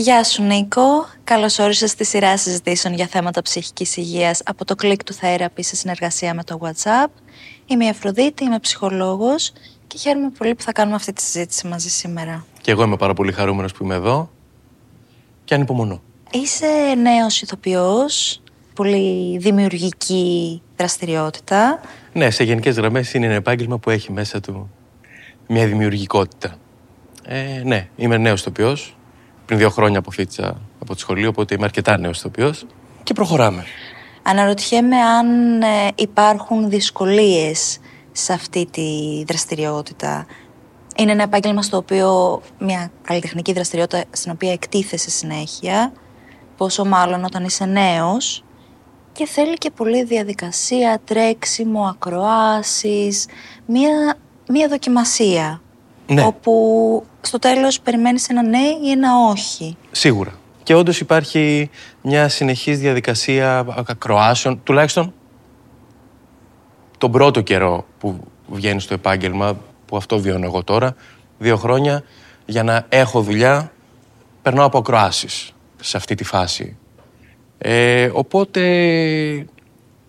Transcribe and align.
Γεια 0.00 0.24
σου 0.24 0.42
Νίκο, 0.42 1.06
καλώς 1.24 1.58
όρισες 1.58 1.90
στη 1.90 2.04
σειρά 2.04 2.36
συζητήσεων 2.36 2.94
για 2.94 3.06
θέματα 3.06 3.42
ψυχικής 3.42 3.96
υγείας 3.96 4.42
από 4.44 4.64
το 4.64 4.74
κλικ 4.74 5.04
του 5.04 5.14
Therapy 5.20 5.58
σε 5.58 5.76
συνεργασία 5.76 6.34
με 6.34 6.44
το 6.44 6.58
WhatsApp. 6.62 7.10
Είμαι 7.66 7.84
η 7.84 7.88
Αφροδίτη, 7.88 8.44
είμαι 8.44 8.58
ψυχολόγος 8.58 9.52
και 9.86 9.98
χαίρομαι 9.98 10.30
πολύ 10.38 10.54
που 10.54 10.62
θα 10.62 10.72
κάνουμε 10.72 10.96
αυτή 10.96 11.12
τη 11.12 11.22
συζήτηση 11.22 11.66
μαζί 11.66 11.88
σήμερα. 11.88 12.44
Και 12.60 12.70
εγώ 12.70 12.82
είμαι 12.82 12.96
πάρα 12.96 13.14
πολύ 13.14 13.32
χαρούμενος 13.32 13.72
που 13.72 13.84
είμαι 13.84 13.94
εδώ 13.94 14.30
και 15.44 15.54
ανυπομονώ. 15.54 16.02
Είσαι 16.30 16.94
νέος 17.02 17.42
ηθοποιός, 17.42 18.42
πολύ 18.74 19.38
δημιουργική 19.38 20.62
δραστηριότητα. 20.76 21.80
Ναι, 22.12 22.30
σε 22.30 22.44
γενικές 22.44 22.76
γραμμές 22.76 23.14
είναι 23.14 23.26
ένα 23.26 23.34
επάγγελμα 23.34 23.78
που 23.78 23.90
έχει 23.90 24.12
μέσα 24.12 24.40
του 24.40 24.70
μια 25.46 25.66
δημιουργικότητα. 25.66 26.56
Ε, 27.24 27.62
ναι, 27.64 27.88
είμαι 27.96 28.16
νέος 28.16 28.40
ηθοποιός. 28.40 28.94
Πριν 29.50 29.62
δύο 29.62 29.70
χρόνια 29.70 29.98
αποφύτησα 29.98 30.60
από 30.80 30.94
τη 30.94 31.00
σχολείο, 31.00 31.28
οπότε 31.28 31.54
είμαι 31.54 31.64
αρκετά 31.64 31.98
νέος 31.98 32.18
ηθοποιός. 32.18 32.66
Και 33.02 33.12
προχωράμε. 33.12 33.64
Αναρωτιέμαι 34.22 34.96
αν 34.96 35.62
ε, 35.62 35.88
υπάρχουν 35.94 36.70
δυσκολίες 36.70 37.78
σε 38.12 38.32
αυτή 38.32 38.66
τη 38.70 38.88
δραστηριότητα. 39.26 40.26
Είναι 40.96 41.12
ένα 41.12 41.22
επάγγελμα 41.22 41.62
στο 41.62 41.76
οποίο, 41.76 42.40
μια 42.58 42.90
καλλιτεχνική 43.02 43.52
δραστηριότητα 43.52 44.04
στην 44.10 44.32
οποία 44.32 44.52
εκτίθεσαι 44.52 45.10
συνέχεια, 45.10 45.92
πόσο 46.56 46.84
μάλλον 46.84 47.24
όταν 47.24 47.44
είσαι 47.44 47.64
νέος 47.64 48.44
και 49.12 49.26
θέλει 49.26 49.54
και 49.54 49.70
πολλή 49.70 50.04
διαδικασία, 50.04 51.00
τρέξιμο, 51.04 51.84
ακροάσεις, 51.84 53.26
μια, 53.66 54.16
μια 54.48 54.68
δοκιμασία. 54.68 55.60
Ναι. 56.10 56.24
Όπου 56.24 57.04
στο 57.20 57.38
τέλος 57.38 57.80
περιμένεις 57.80 58.28
ένα 58.28 58.42
ναι 58.42 58.58
ή 58.58 58.90
ένα 58.90 59.08
όχι. 59.30 59.76
Σίγουρα. 59.90 60.32
Και 60.62 60.74
όντως 60.74 61.00
υπάρχει 61.00 61.70
μια 62.02 62.28
συνεχής 62.28 62.78
διαδικασία 62.78 63.66
ακροάσεων, 63.86 64.60
τουλάχιστον 64.62 65.12
τον 66.98 67.10
πρώτο 67.10 67.40
καιρό 67.40 67.86
που 67.98 68.20
βγαίνει 68.46 68.80
στο 68.80 68.94
επάγγελμα, 68.94 69.56
που 69.86 69.96
αυτό 69.96 70.18
βιώνω 70.18 70.44
εγώ 70.44 70.64
τώρα, 70.64 70.94
δύο 71.38 71.56
χρόνια, 71.56 72.02
για 72.46 72.62
να 72.62 72.86
έχω 72.88 73.20
δουλειά, 73.20 73.72
περνάω 74.42 74.66
από 74.66 74.78
ακροάσεις 74.78 75.54
σε 75.80 75.96
αυτή 75.96 76.14
τη 76.14 76.24
φάση. 76.24 76.76
Ε, 77.58 78.10
οπότε 78.12 78.60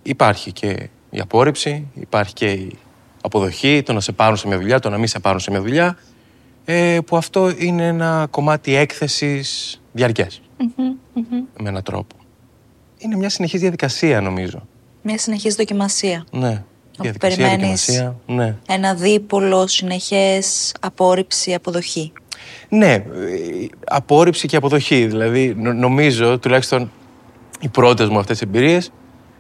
υπάρχει 0.03 0.51
και 0.51 0.89
η 1.09 1.19
απόρριψη, 1.19 1.87
υπάρχει 1.93 2.33
και 2.33 2.51
η 2.51 2.77
αποδοχή, 3.21 3.81
το 3.85 3.93
να 3.93 3.99
σε 3.99 4.11
πάρουν 4.11 4.37
σε 4.37 4.47
μια 4.47 4.57
δουλειά, 4.59 4.79
το 4.79 4.89
να 4.89 4.97
μην 4.97 5.07
σε 5.07 5.19
πάρουν 5.19 5.39
σε 5.39 5.51
μια 5.51 5.61
δουλειά, 5.61 5.97
ε, 6.65 6.97
που 7.05 7.17
αυτό 7.17 7.51
είναι 7.57 7.87
ένα 7.87 8.27
κομμάτι 8.29 8.75
έκθεσης 8.75 9.81
διαρκές, 9.91 10.41
με 11.57 11.69
έναν 11.69 11.83
τρόπο. 11.83 12.15
Είναι 12.97 13.15
μια 13.15 13.29
συνεχής 13.29 13.59
διαδικασία 13.61 14.21
νομίζω. 14.21 14.67
Μια 15.01 15.17
συνεχής 15.17 15.55
δοκιμασία. 15.55 16.25
Ναι. 16.31 16.63
Όπου 16.91 17.03
Διαδικασία, 17.03 17.47
περιμένεις 17.47 17.85
δοκιμασία, 17.85 18.15
ναι. 18.25 18.55
ένα 18.67 18.93
δίπολο, 18.93 19.67
συνεχές, 19.67 20.73
απόρριψη, 20.79 21.53
αποδοχή. 21.53 22.11
Ναι, 22.69 22.93
ε, 22.93 23.03
απόρριψη 23.87 24.47
και 24.47 24.55
αποδοχή. 24.55 25.05
Δηλαδή, 25.07 25.55
νο- 25.57 25.73
νομίζω, 25.73 26.39
τουλάχιστον 26.39 26.91
οι 27.59 27.67
πρώτες 27.67 28.09
μου 28.09 28.19
αυτές 28.19 28.41
εμπειρίες, 28.41 28.91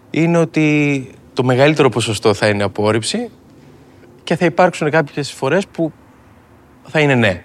είναι 0.09 0.37
ότι 0.37 1.07
το 1.33 1.43
μεγαλύτερο 1.43 1.89
ποσοστό 1.89 2.33
θα 2.33 2.47
είναι 2.47 2.63
απόρριψη 2.63 3.29
και 4.31 4.37
θα 4.37 4.45
υπάρξουν 4.45 4.89
κάποιες 4.89 5.31
φορές 5.31 5.67
που 5.67 5.91
θα 6.87 6.99
είναι 6.99 7.15
ναι. 7.15 7.43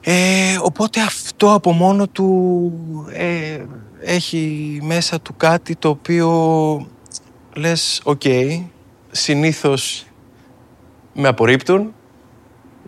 Ε, 0.00 0.12
οπότε 0.62 1.00
αυτό 1.00 1.52
από 1.52 1.72
μόνο 1.72 2.08
του 2.08 2.72
ε, 3.12 3.58
έχει 4.00 4.78
μέσα 4.82 5.20
του 5.20 5.34
κάτι 5.36 5.76
το 5.76 5.88
οποίο 5.88 6.30
λες, 7.56 8.00
οκ, 8.04 8.22
συνήθως 9.10 10.06
με 11.14 11.28
απορρίπτουν 11.28 11.94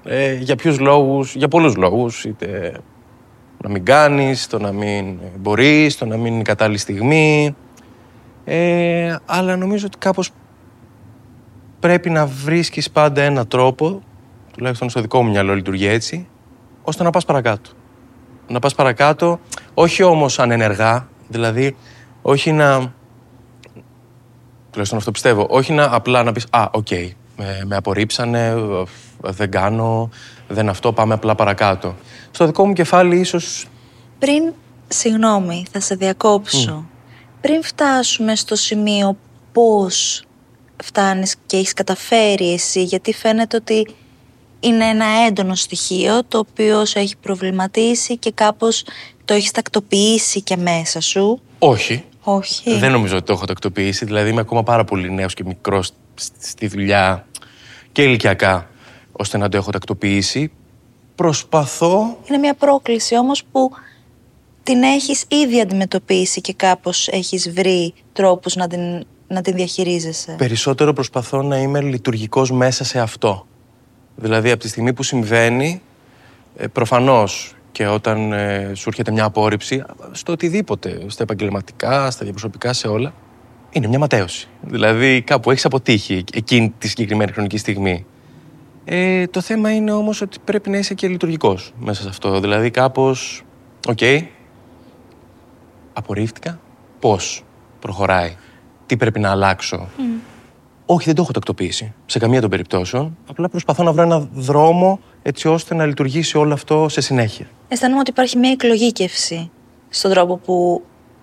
ε, 0.05 0.34
για 0.34 0.56
ποιους 0.56 0.78
λόγους, 0.78 1.34
για 1.34 1.49
πολλούς 1.49 1.76
λόγους, 1.76 2.25
είτε 2.25 2.81
να 3.62 3.69
μην 3.69 3.84
κάνεις, 3.84 4.47
το 4.47 4.59
να 4.59 4.72
μην 4.72 5.19
μπορείς, 5.38 5.97
το 5.97 6.06
να 6.06 6.16
μην 6.16 6.32
είναι 6.32 6.41
η 6.41 6.44
κατάλληλη 6.44 6.78
στιγμή. 6.78 7.56
Ε, 8.44 9.16
αλλά 9.26 9.56
νομίζω 9.56 9.87
ότι 9.87 9.99
κάπως 9.99 10.31
πρέπει 11.82 12.10
να 12.10 12.26
βρίσκεις 12.26 12.91
πάντα 12.91 13.22
ένα 13.22 13.47
τρόπο, 13.47 14.03
τουλάχιστον 14.53 14.91
στο 14.91 15.00
δικό 15.00 15.22
μου 15.22 15.31
μυαλό 15.31 15.54
λειτουργεί 15.54 15.87
έτσι, 15.87 16.28
ώστε 16.82 17.03
να 17.03 17.10
πας 17.10 17.25
παρακάτω. 17.25 17.70
Να 18.48 18.59
πας 18.59 18.75
παρακάτω, 18.75 19.41
όχι 19.75 20.03
όμως 20.03 20.38
ανενεργά, 20.38 21.09
δηλαδή 21.28 21.76
όχι 22.22 22.53
να... 22.53 22.93
Τουλάχιστον 24.70 24.98
αυτό 24.98 25.10
πιστεύω. 25.10 25.47
Όχι 25.50 25.72
να 25.72 25.94
απλά 25.94 26.22
να 26.22 26.32
πεις 26.32 26.47
«Α, 26.50 26.69
οκ, 26.70 26.91
με, 27.37 27.62
με 27.65 27.76
απορρίψανε, 27.76 28.47
ε, 28.47 28.82
δεν 29.20 29.50
κάνω, 29.50 30.10
δεν 30.49 30.69
αυτό, 30.69 30.93
πάμε 30.93 31.14
απλά 31.14 31.34
παρακάτω». 31.34 31.94
Στο 32.31 32.47
δικό 32.47 32.66
μου 32.66 32.72
κεφάλι 32.72 33.19
ίσως 33.19 33.66
Πριν, 34.19 34.53
συγγνώμη, 34.88 35.66
θα 35.72 35.81
σε 35.81 35.94
διακόψω. 35.94 36.87
Πριν 37.41 37.62
φτάσουμε 37.62 38.37
στο 38.37 38.56
σημείο 38.56 39.16
πώς 39.53 40.25
φτάνεις 40.83 41.34
και 41.47 41.56
έχεις 41.56 41.72
καταφέρει 41.72 42.53
εσύ, 42.53 42.83
γιατί 42.83 43.12
φαίνεται 43.12 43.56
ότι 43.56 43.87
είναι 44.60 44.84
ένα 44.84 45.06
έντονο 45.27 45.55
στοιχείο 45.55 46.25
το 46.25 46.38
οποίο 46.38 46.84
σε 46.84 46.99
έχει 46.99 47.16
προβληματίσει 47.16 48.16
και 48.16 48.31
κάπως 48.31 48.84
το 49.25 49.34
έχεις 49.34 49.50
τακτοποιήσει 49.50 50.43
και 50.43 50.56
μέσα 50.56 51.00
σου. 51.00 51.41
όχι. 51.59 52.05
Όχι. 52.25 52.78
Δεν 52.78 52.93
νομίζω 52.93 53.16
ότι 53.16 53.27
το 53.27 53.32
έχω 53.32 53.44
τακτοποιήσει. 53.44 54.05
Δηλαδή 54.05 54.31
είμαι 54.31 54.41
ακόμα 54.41 54.62
πάρα 54.62 54.84
πολύ 54.84 55.11
νέος 55.11 55.34
και 55.34 55.44
μικρός 55.44 55.91
στη 56.41 56.66
δουλειά 56.66 57.27
και 57.93 58.03
ηλικιακά 58.03 58.71
ώστε 59.12 59.38
να 59.38 59.49
το 59.49 59.56
έχω 59.56 59.71
τακτοποιήσει. 59.71 60.53
Προσπαθώ 61.15 62.19
Είναι 62.28 62.38
μια 62.38 62.55
πρόκληση 62.55 63.16
όμως 63.16 63.44
που 63.53 63.71
την 64.62 64.82
έχεις 64.82 65.25
ήδη 65.28 65.61
αντιμετωπίσει 65.61 66.41
και 66.41 66.53
κάπως 66.53 67.09
έχεις 67.09 67.50
βρει 67.50 67.94
τρόπους 68.12 68.55
να 68.55 68.69
την, 68.69 69.06
να 69.32 69.41
την 69.41 69.54
διαχειρίζεσαι; 69.54 70.34
Περισσότερο 70.38 70.93
προσπαθώ 70.93 71.43
να 71.43 71.59
είμαι 71.59 71.81
λειτουργικός 71.81 72.50
μέσα 72.50 72.84
σε 72.84 73.00
αυτό. 73.00 73.47
Δηλαδή, 74.16 74.50
από 74.50 74.60
τη 74.60 74.69
στιγμή 74.69 74.93
που 74.93 75.03
συμβαίνει, 75.03 75.82
ε, 76.56 76.66
προφανώς 76.66 77.54
και 77.72 77.87
όταν 77.87 78.32
ε, 78.32 78.70
σου 78.75 78.88
έρχεται 78.88 79.10
μια 79.10 79.25
απόρριψη, 79.25 79.82
στο 80.10 80.32
οτιδήποτε, 80.32 81.00
στα 81.06 81.22
επαγγελματικά, 81.22 82.10
στα 82.10 82.25
διαπροσωπικά, 82.25 82.72
σε 82.72 82.88
όλα, 82.88 83.15
είναι 83.70 83.87
μια 83.88 83.98
ματαίωση. 83.98 84.48
Δηλαδή, 84.60 85.22
κάπου 85.22 85.50
έχεις 85.50 85.64
αποτύχει 85.64 86.25
εκείνη 86.32 86.75
τη 86.78 86.88
συγκεκριμένη 86.88 87.32
χρονική 87.32 87.56
στιγμή. 87.59 88.06
Ε, 88.84 89.26
το 89.26 89.41
θέμα 89.41 89.75
είναι 89.75 89.93
όμως 89.93 90.20
ότι 90.20 90.38
πρέπει 90.44 90.70
να 90.70 90.78
είσαι 90.78 90.94
και 90.94 91.09
λειτουργικός 91.09 91.72
μέσα 91.78 92.03
σε 92.03 92.09
αυτό. 92.09 92.41
Δηλαδή, 92.41 92.70
κάπως, 92.70 93.43
οκ, 93.88 93.99
απορρίφθηκα, 95.93 96.60
πώς 97.00 97.44
προχωράει, 97.81 98.37
τι 98.92 98.98
πρέπει 98.98 99.20
να 99.20 99.30
αλλάξω. 99.30 99.88
Όχι, 100.86 101.04
δεν 101.04 101.14
το 101.14 101.22
έχω 101.22 101.32
τακτοποιήσει 101.32 101.92
σε 102.06 102.19
καμία 102.19 102.41
των 102.41 102.50
περιπτώσεων. 102.50 103.16
Απλά 103.28 103.48
προσπαθώ 103.48 103.82
να 103.82 103.92
βρω 103.92 104.03
ένα 104.03 104.28
δρόμο 104.32 105.00
έτσι 105.22 105.48
ώστε 105.48 105.75
να 105.75 105.86
λειτουργήσει 105.86 106.38
όλο 106.38 106.53
αυτό 106.53 106.88
σε 106.88 107.00
συνέχεια. 107.00 107.47
Αισθάνομαι 107.69 108.00
ότι 108.00 108.10
υπάρχει 108.10 108.38
μια 108.38 108.50
εκλογήκευση 108.50 109.50
στον 109.88 110.10
τρόπο 110.10 110.36
που 110.36 110.82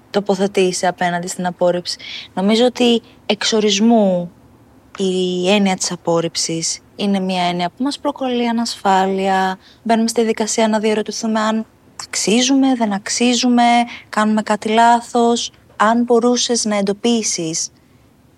τοποθετείσαι 0.10 0.88
απέναντι 0.88 1.28
στην 1.28 1.46
απόρριψη. 1.46 1.98
Νομίζω 2.34 2.66
ότι 2.66 3.02
εξορισμού 3.26 4.32
η 4.98 5.50
έννοια 5.50 5.76
της 5.76 5.92
απόρριψης 5.92 6.80
είναι 6.96 7.20
μια 7.20 7.44
έννοια 7.44 7.70
που 7.70 7.84
μας 7.84 8.00
προκαλεί 8.00 8.48
ανασφάλεια. 8.48 9.58
Μπαίνουμε 9.84 10.08
στη 10.08 10.24
δικασία 10.24 10.68
να 10.68 10.80
διαρωτηθούμε 10.80 11.40
αν 11.40 11.66
αξίζουμε, 12.04 12.76
δεν 12.76 12.94
αξίζουμε, 12.94 13.64
κάνουμε 14.10 14.42
κάτι 14.42 14.70
λάθος. 14.70 15.52
Αν 15.82 16.04
μπορούσες 16.04 16.66
να 16.66 16.78
εντοπίσεις 16.78 17.72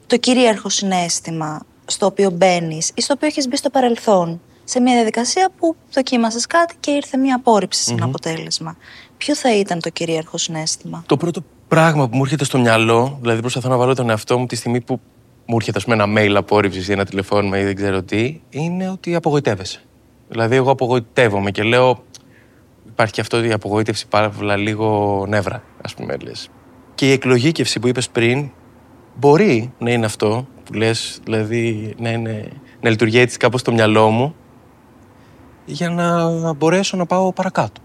το 0.07 0.17
κυρίαρχο 0.17 0.69
συνέστημα 0.69 1.65
στο 1.85 2.05
οποίο 2.05 2.29
μπαίνεις 2.29 2.91
ή 2.93 3.01
στο 3.01 3.13
οποίο 3.13 3.27
έχεις 3.27 3.47
μπει 3.47 3.57
στο 3.57 3.69
παρελθόν. 3.69 4.41
Σε 4.63 4.79
μια 4.79 4.93
διαδικασία 4.93 5.49
που 5.57 5.75
δοκίμασες 5.93 6.47
κάτι 6.47 6.75
και 6.79 6.91
ήρθε 6.91 7.17
μια 7.17 7.35
απόρριψη 7.35 7.83
σαν 7.83 8.03
αποτέλεσμα. 8.03 8.77
Ποιο 9.17 9.35
θα 9.35 9.55
ήταν 9.55 9.79
το 9.79 9.89
κυρίαρχο 9.89 10.37
συνέστημα; 10.37 11.03
Το 11.05 11.17
πρώτο 11.17 11.43
πράγμα 11.67 12.09
που 12.09 12.15
μου 12.15 12.23
έρχεται 12.23 12.43
στο 12.43 12.59
μυαλό, 12.59 13.17
δηλαδή 13.21 13.39
προσπαθώ 13.39 13.69
να 13.69 13.77
βάλω 13.77 13.95
τον 13.95 14.09
εαυτό 14.09 14.37
μου 14.37 14.45
τη 14.45 14.55
στιγμή 14.55 14.81
που 14.81 14.99
μου 15.45 15.55
έρχεται 15.55 15.77
ας 15.77 15.83
πούμε, 15.83 16.03
ένα 16.03 16.05
mail 16.17 16.33
απόρριψης 16.35 16.87
ή 16.87 16.91
ένα 16.91 17.05
τηλεφώνημα 17.05 17.59
ή 17.59 17.63
δεν 17.63 17.75
ξέρω 17.75 18.03
τι, 18.03 18.41
είναι 18.49 18.89
ότι 18.89 19.15
απογοητεύεσαι. 19.15 19.81
Δηλαδή, 20.29 20.55
εγώ 20.55 20.71
απογοητεύομαι 20.71 21.51
και 21.51 21.63
λέω. 21.63 22.03
Υπάρχει 22.87 23.13
και 23.13 23.21
αυτό 23.21 23.43
η 23.43 23.51
απογοήτευση 23.51 24.07
πάρα 24.07 24.55
λίγο 24.55 25.25
νεύρα, 25.27 25.63
ας 25.81 25.93
πούμε, 25.93 26.17
λες. 26.17 26.49
Και 27.01 27.07
η 27.07 27.11
εκλογήκευση 27.11 27.79
που 27.79 27.87
είπες 27.87 28.09
πριν 28.09 28.49
μπορεί 29.15 29.73
να 29.77 29.91
είναι 29.91 30.05
αυτό 30.05 30.47
που 30.63 30.73
λες, 30.73 31.19
δηλαδή 31.23 31.95
να, 31.97 32.09
είναι, 32.09 32.49
να 32.81 32.89
λειτουργεί 32.89 33.19
έτσι 33.19 33.37
κάπως 33.37 33.61
στο 33.61 33.71
μυαλό 33.71 34.09
μου 34.09 34.35
για 35.65 35.89
να 35.89 36.53
μπορέσω 36.53 36.97
να 36.97 37.05
πάω 37.05 37.33
παρακάτω. 37.33 37.81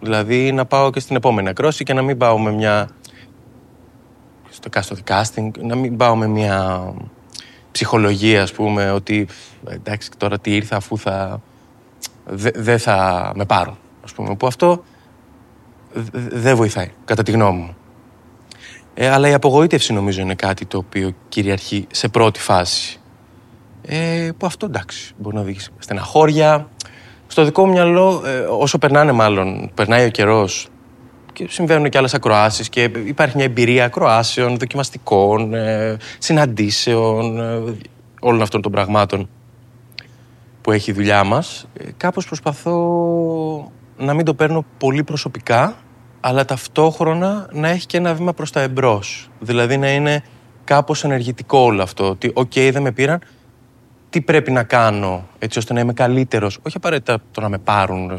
Δηλαδή 0.00 0.52
να 0.52 0.64
πάω 0.64 0.90
και 0.90 1.00
στην 1.00 1.16
επόμενη 1.16 1.48
ακρόση 1.48 1.84
και 1.84 1.92
να 1.92 2.02
μην 2.02 2.16
πάω 2.18 2.38
με 2.38 2.50
μια. 2.50 2.88
στο 4.50 4.70
cast 4.72 4.92
casting, 5.04 5.50
να 5.60 5.74
μην 5.74 5.96
πάω 5.96 6.16
με 6.16 6.26
μια 6.26 6.82
ψυχολογία, 7.72 8.42
ας 8.42 8.52
πούμε, 8.52 8.90
ότι 8.90 9.28
εντάξει, 9.68 10.10
τώρα 10.16 10.38
τι 10.38 10.54
ήρθα 10.54 10.76
αφού 10.76 10.98
θα. 10.98 11.40
δεν 12.54 12.78
θα 12.78 13.32
με 13.34 13.44
πάρουν. 13.44 13.78
Ας 14.04 14.12
πούμε, 14.12 14.36
που 14.36 14.46
αυτό 14.46 14.84
δεν 16.12 16.56
βοηθάει, 16.56 16.90
κατά 17.04 17.22
τη 17.22 17.30
γνώμη 17.30 17.58
μου. 17.58 17.74
Ε, 19.02 19.08
αλλά 19.08 19.28
η 19.28 19.32
απογοήτευση 19.32 19.92
νομίζω 19.92 20.20
είναι 20.20 20.34
κάτι 20.34 20.66
το 20.66 20.78
οποίο 20.78 21.12
κυριαρχεί 21.28 21.86
σε 21.90 22.08
πρώτη 22.08 22.40
φάση. 22.40 22.98
Ε, 23.82 24.28
που 24.36 24.46
αυτό 24.46 24.66
εντάξει, 24.66 25.14
μπορεί 25.18 25.36
να 25.36 25.42
οδηγήσει 25.42 25.70
στεναχώρια. 25.78 26.68
Στο 27.26 27.44
δικό 27.44 27.66
μου 27.66 27.72
μυαλό, 27.72 28.22
ε, 28.26 28.38
όσο 28.38 28.78
περνάνε 28.78 29.12
μάλλον, 29.12 29.70
περνάει 29.74 30.06
ο 30.06 30.08
καιρός 30.08 30.68
και 31.32 31.46
συμβαίνουν 31.48 31.88
και 31.88 31.98
άλλες 31.98 32.14
ακροάσεις 32.14 32.68
και 32.68 32.82
υπάρχει 33.04 33.36
μια 33.36 33.44
εμπειρία 33.44 33.84
ακροάσεων, 33.84 34.58
δοκιμαστικών, 34.58 35.54
ε, 35.54 35.96
συναντήσεων, 36.18 37.40
ε, 37.40 37.76
όλων 38.20 38.42
αυτών 38.42 38.62
των 38.62 38.72
πραγμάτων 38.72 39.28
που 40.60 40.72
έχει 40.72 40.90
η 40.90 40.94
δουλειά 40.94 41.24
μας. 41.24 41.66
Ε, 41.72 41.88
κάπως 41.96 42.26
προσπαθώ 42.26 42.72
να 43.96 44.14
μην 44.14 44.24
το 44.24 44.34
παίρνω 44.34 44.64
πολύ 44.78 45.04
προσωπικά, 45.04 45.76
αλλά 46.20 46.44
ταυτόχρονα 46.44 47.48
να 47.52 47.68
έχει 47.68 47.86
και 47.86 47.96
ένα 47.96 48.14
βήμα 48.14 48.32
προς 48.32 48.52
τα 48.52 48.60
εμπρός. 48.60 49.30
Δηλαδή 49.40 49.76
να 49.76 49.90
είναι 49.92 50.24
κάπως 50.64 51.04
ενεργητικό 51.04 51.58
όλο 51.58 51.82
αυτό. 51.82 52.08
Ότι, 52.08 52.30
οκ, 52.34 52.52
δεν 52.52 52.82
με 52.82 52.92
πήραν, 52.92 53.20
τι 54.10 54.20
πρέπει 54.20 54.50
να 54.50 54.62
κάνω 54.62 55.28
έτσι 55.38 55.58
ώστε 55.58 55.72
να 55.72 55.80
είμαι 55.80 55.92
καλύτερος; 55.92 56.58
Όχι 56.62 56.76
απαραίτητα 56.76 57.18
το 57.30 57.40
να 57.40 57.48
με 57.48 57.58
πάρουν. 57.58 58.18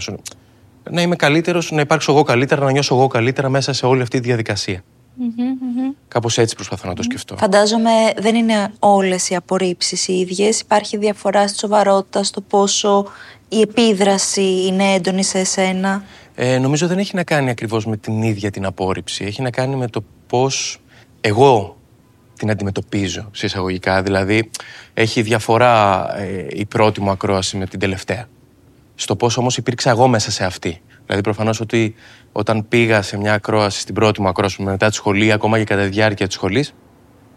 Να 0.90 1.02
είμαι 1.02 1.16
καλύτερος, 1.16 1.72
να 1.72 1.82
υπάρξω 1.82 2.12
εγώ 2.12 2.24
καλύτερα, 2.24 2.66
να 2.66 2.72
νιώσω 2.72 2.96
εγώ 2.96 3.08
καλύτερα 3.08 3.50
μέσα 3.50 3.74
σε 3.74 3.86
όλη 3.86 4.02
αυτή 4.02 4.20
τη 4.20 4.28
διαδικασία. 4.28 4.84
Mm-hmm, 5.20 5.96
Κάπως 6.08 6.38
έτσι 6.38 6.56
προσπαθώ 6.56 6.88
να 6.88 6.94
το 6.94 7.04
σκεφτώ. 7.04 7.38
Φαντάζομαι 7.38 7.90
δεν 8.18 8.36
είναι 8.36 8.72
όλες 8.80 9.30
οι 9.30 9.36
απορρίψεις 9.36 10.08
οι 10.08 10.14
ίδιες. 10.14 10.60
Υπάρχει 10.60 10.98
διαφορά 10.98 11.48
στη 11.48 11.58
σοβαρότητα, 11.58 12.24
στο 12.24 12.42
πόσο 12.42 13.06
η 13.50 13.62
επίδραση 13.62 14.66
είναι 14.66 14.84
έντονη 14.84 15.24
σε 15.24 15.40
εσένα. 15.40 16.04
Ε, 16.36 16.58
νομίζω 16.58 16.88
δεν 16.88 16.98
έχει 16.98 17.16
να 17.16 17.24
κάνει 17.24 17.50
ακριβώς 17.50 17.86
με 17.86 17.98
την 17.98 18.22
ίδια 18.22 18.52
την 18.52 18.66
απόρριψη. 18.66 19.26
Έχει 19.26 19.42
να 19.42 19.50
κάνει 19.50 19.76
με 19.76 19.88
το 19.88 20.04
πώς 20.28 20.82
εγώ 21.22 21.78
την 22.38 22.50
αντιμετωπίζω 22.50 23.30
σε 23.32 23.46
εισαγωγικά. 23.46 24.02
Δηλαδή, 24.02 24.50
έχει 24.94 25.22
διαφορά 25.22 26.06
ε, 26.18 26.48
η 26.50 26.66
πρώτη 26.66 27.02
μου 27.02 27.10
ακρόαση 27.10 27.58
με 27.58 27.66
την 27.66 27.80
τελευταία. 27.80 28.26
Στο 28.96 29.16
πώς 29.16 29.38
όμως 29.38 29.58
υπήρξα 29.58 29.90
εγώ 29.90 30.08
μέσα 30.08 30.32
σε 30.32 30.46
αυτή. 30.46 30.82
Δηλαδή, 31.06 31.24
προφανώς 31.24 31.60
ότι 31.60 31.96
όταν 32.32 32.68
πήγα 32.68 33.02
σε 33.02 33.18
μια 33.18 33.34
ακρόαση, 33.34 33.80
στην 33.80 33.94
πρώτη 33.94 34.22
μου 34.22 34.28
ακρόαση 34.28 34.62
μετά 34.62 34.90
τη 34.90 34.96
σχολή, 34.96 35.32
ακόμα 35.32 35.58
και 35.58 35.64
κατά 35.64 35.82
τη 35.82 35.90
διάρκεια 35.90 36.26
της 36.26 36.36
σχολής, 36.36 36.74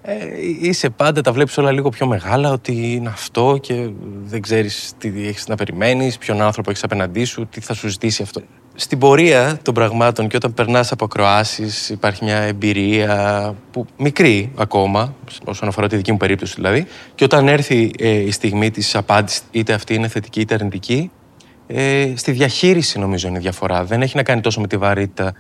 ε, 0.03 0.15
είσαι 0.61 0.91
πάντα, 0.91 1.21
τα 1.21 1.33
βλέπεις 1.33 1.59
όλα 1.59 1.73
λίγο 1.73 1.89
πιο 1.89 2.07
μεγάλα, 2.07 2.51
ότι 2.51 2.93
είναι 2.93 3.09
αυτό 3.09 3.59
και 3.61 3.91
δεν 4.25 4.41
ξέρεις 4.41 4.93
τι 4.99 5.27
έχεις 5.27 5.47
να 5.47 5.55
περιμένεις, 5.55 6.19
ποιον 6.19 6.43
άνθρωπο 6.43 6.71
έχεις 6.71 6.85
απέναντί 6.85 7.25
σου, 7.25 7.47
τι 7.47 7.61
θα 7.61 7.75
σου 7.75 7.89
ζητήσει 7.89 8.23
αυτό. 8.23 8.41
Στην 8.77 8.99
πορεία 8.99 9.59
των 9.63 9.75
πραγμάτων 9.75 10.29
και 10.29 10.37
όταν 10.37 10.55
περνάς 10.55 10.93
από 10.93 11.05
ακροάσεις 11.05 11.89
υπάρχει 11.89 12.25
μια 12.25 12.37
εμπειρία 12.37 13.55
που 13.71 13.87
μικρή 13.97 14.53
ακόμα, 14.57 15.15
όσον 15.45 15.69
αφορά 15.69 15.89
τη 15.89 15.97
δική 15.97 16.13
μου 16.13 16.17
περίπτωση 16.17 16.55
δηλαδή, 16.55 16.87
και 17.15 17.25
όταν 17.25 17.49
έρθει 17.49 17.91
ε, 17.99 18.09
η 18.09 18.31
στιγμή 18.31 18.71
της 18.71 18.95
απάντησης, 18.95 19.43
είτε 19.51 19.73
αυτή 19.73 19.95
είναι 19.95 20.09
θετική 20.09 20.41
είτε 20.41 20.55
αρνητική, 20.55 21.11
ε, 21.67 22.13
στη 22.17 22.33
διαχείριση 22.33 22.99
νομίζω 22.99 23.29
είναι 23.29 23.39
η 23.39 23.41
διαφορά. 23.41 23.85
Δεν 23.85 24.03
έχει 24.03 24.17
να 24.17 24.23
κάνει 24.23 24.41
τόσο 24.41 24.61
με 24.61 24.67
τη 24.67 24.77
βαρύτητα 24.77 25.35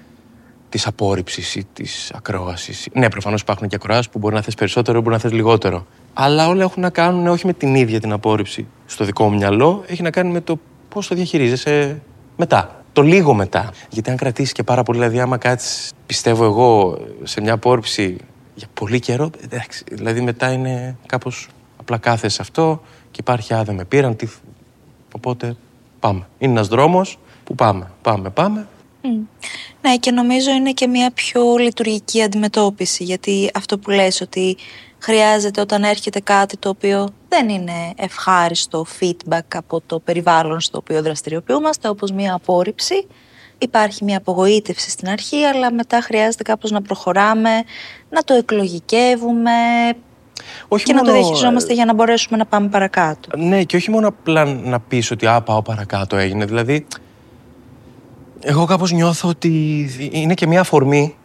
της 0.68 0.86
απόρριψης 0.86 1.54
ή 1.54 1.66
της 1.72 2.12
ακρόασης. 2.14 2.88
Ναι, 2.92 3.10
προφανώς 3.10 3.40
υπάρχουν 3.40 3.68
και 3.68 3.74
ακροάσεις 3.74 4.08
που 4.08 4.18
μπορεί 4.18 4.34
να 4.34 4.40
θες 4.40 4.54
περισσότερο, 4.54 5.00
μπορεί 5.00 5.14
να 5.14 5.20
θες 5.20 5.32
λιγότερο. 5.32 5.86
Αλλά 6.14 6.48
όλα 6.48 6.62
έχουν 6.62 6.82
να 6.82 6.90
κάνουν 6.90 7.26
όχι 7.26 7.46
με 7.46 7.52
την 7.52 7.74
ίδια 7.74 8.00
την 8.00 8.12
απόρριψη 8.12 8.66
στο 8.86 9.04
δικό 9.04 9.30
μου 9.30 9.36
μυαλό, 9.36 9.84
έχει 9.86 10.02
να 10.02 10.10
κάνει 10.10 10.30
με 10.30 10.40
το 10.40 10.58
πώς 10.88 11.08
το 11.08 11.14
διαχειρίζεσαι 11.14 12.02
μετά. 12.36 12.73
Το 12.94 13.02
λίγο 13.02 13.34
μετά. 13.34 13.72
Γιατί 13.90 14.10
αν 14.10 14.16
κρατήσει 14.16 14.52
και 14.52 14.62
πάρα 14.62 14.82
πολύ, 14.82 14.98
δηλαδή, 14.98 15.20
άμα 15.20 15.36
κάτσεις, 15.36 15.92
πιστεύω 16.06 16.44
εγώ, 16.44 16.98
σε 17.22 17.40
μια 17.40 17.52
απόρριψη 17.52 18.16
για 18.54 18.66
πολύ 18.74 19.00
καιρό, 19.00 19.30
εντάξει, 19.44 19.84
δηλαδή 19.90 20.20
μετά 20.20 20.52
είναι 20.52 20.96
κάπως 21.06 21.48
απλά 21.76 21.98
κάθεσαι 21.98 22.42
αυτό 22.42 22.82
και 23.10 23.18
υπάρχει 23.20 23.54
άδε 23.54 23.72
με 23.72 23.84
πήραν. 23.84 24.16
Τι... 24.16 24.26
Οπότε 25.14 25.56
πάμε. 26.00 26.26
Είναι 26.38 26.52
ένας 26.52 26.68
δρόμος 26.68 27.18
που 27.44 27.54
πάμε, 27.54 27.90
πάμε, 28.02 28.30
πάμε 28.30 28.66
ναι, 29.80 29.96
και 29.96 30.10
νομίζω 30.10 30.50
είναι 30.50 30.72
και 30.72 30.86
μια 30.86 31.10
πιο 31.10 31.56
λειτουργική 31.56 32.22
αντιμετώπιση, 32.22 33.04
γιατί 33.04 33.50
αυτό 33.54 33.78
που 33.78 33.90
λες 33.90 34.20
ότι 34.20 34.56
χρειάζεται 35.04 35.60
όταν 35.60 35.82
έρχεται 35.82 36.20
κάτι 36.20 36.56
το 36.56 36.68
οποίο 36.68 37.08
δεν 37.28 37.48
είναι 37.48 37.92
ευχάριστο 37.96 38.86
feedback 39.00 39.48
από 39.54 39.80
το 39.86 39.98
περιβάλλον 39.98 40.60
στο 40.60 40.78
οποίο 40.78 41.02
δραστηριοποιούμαστε, 41.02 41.88
όπως 41.88 42.12
μια 42.12 42.34
απόρριψη, 42.34 43.06
υπάρχει 43.58 44.04
μια 44.04 44.16
απογοήτευση 44.16 44.90
στην 44.90 45.08
αρχή, 45.08 45.44
αλλά 45.44 45.72
μετά 45.72 46.00
χρειάζεται 46.00 46.42
κάπως 46.42 46.70
να 46.70 46.82
προχωράμε, 46.82 47.50
να 48.10 48.22
το 48.22 48.34
εκλογικεύουμε, 48.34 49.50
όχι 50.68 50.84
και 50.84 50.94
μόνο... 50.94 51.06
να 51.06 51.12
το 51.12 51.18
διαχειριζόμαστε 51.18 51.72
για 51.72 51.84
να 51.84 51.94
μπορέσουμε 51.94 52.36
να 52.36 52.46
πάμε 52.46 52.68
παρακάτω. 52.68 53.36
Ναι, 53.36 53.62
και 53.64 53.76
όχι 53.76 53.90
μόνο 53.90 54.08
απλά 54.08 54.44
να 54.44 54.80
πεις 54.80 55.10
ότι 55.10 55.26
«Α, 55.26 55.42
πάω 55.42 55.62
παρακάτω» 55.62 56.16
έγινε. 56.16 56.44
Δηλαδή, 56.44 56.86
εγώ 58.40 58.64
κάπως 58.64 58.92
νιώθω 58.92 59.28
ότι 59.28 59.86
είναι 60.12 60.34
και 60.34 60.46
μια 60.46 60.60
αφορμή 60.60 61.16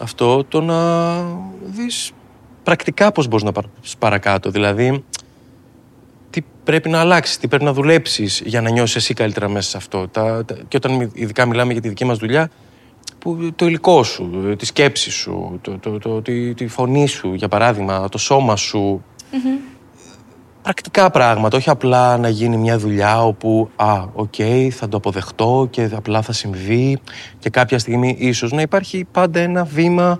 αυτό 0.00 0.44
το 0.44 0.60
να 0.60 0.76
δεις 1.64 2.12
πρακτικά 2.70 3.12
πώς 3.12 3.28
μπορείς 3.28 3.44
να 3.44 3.52
πάρεις 3.52 3.96
παρακάτω. 3.98 4.50
Δηλαδή, 4.50 5.04
τι 6.30 6.40
πρέπει 6.64 6.88
να 6.88 7.00
αλλάξεις, 7.00 7.38
τι 7.38 7.48
πρέπει 7.48 7.64
να 7.64 7.72
δουλέψεις 7.72 8.42
για 8.44 8.60
να 8.60 8.70
νιώσεις 8.70 8.96
εσύ 8.96 9.14
καλύτερα 9.14 9.48
μέσα 9.48 9.70
σε 9.70 9.76
αυτό. 9.76 10.08
Τα, 10.08 10.44
και 10.68 10.76
όταν 10.76 11.10
ειδικά 11.12 11.46
μιλάμε 11.46 11.72
για 11.72 11.80
τη 11.80 11.88
δική 11.88 12.04
μας 12.04 12.18
δουλειά, 12.18 12.50
που, 13.18 13.52
το 13.56 13.66
υλικό 13.66 14.02
σου, 14.02 14.54
τη 14.58 14.66
σκέψη 14.66 15.10
σου, 15.10 15.58
το, 15.62 15.78
το, 15.78 15.98
το, 15.98 16.22
τη, 16.22 16.54
τη 16.54 16.66
φωνή 16.66 17.06
σου, 17.06 17.34
για 17.34 17.48
παράδειγμα, 17.48 18.08
το 18.08 18.18
σώμα 18.18 18.56
σου 18.56 19.04
πρακτικά 20.62 21.10
πράγματα, 21.10 21.56
όχι 21.56 21.70
απλά 21.70 22.18
να 22.18 22.28
γίνει 22.28 22.56
μια 22.56 22.78
δουλειά 22.78 23.22
όπου 23.22 23.70
«Α, 23.76 24.04
οκ, 24.12 24.34
θα 24.70 24.88
το 24.88 24.96
αποδεχτώ 24.96 25.66
και 25.70 25.90
απλά 25.92 26.22
θα 26.22 26.32
συμβεί» 26.32 26.98
και 27.38 27.50
κάποια 27.50 27.78
στιγμή 27.78 28.16
ίσως 28.18 28.52
να 28.52 28.62
υπάρχει 28.62 29.06
πάντα 29.12 29.40
ένα 29.40 29.64
βήμα, 29.64 30.18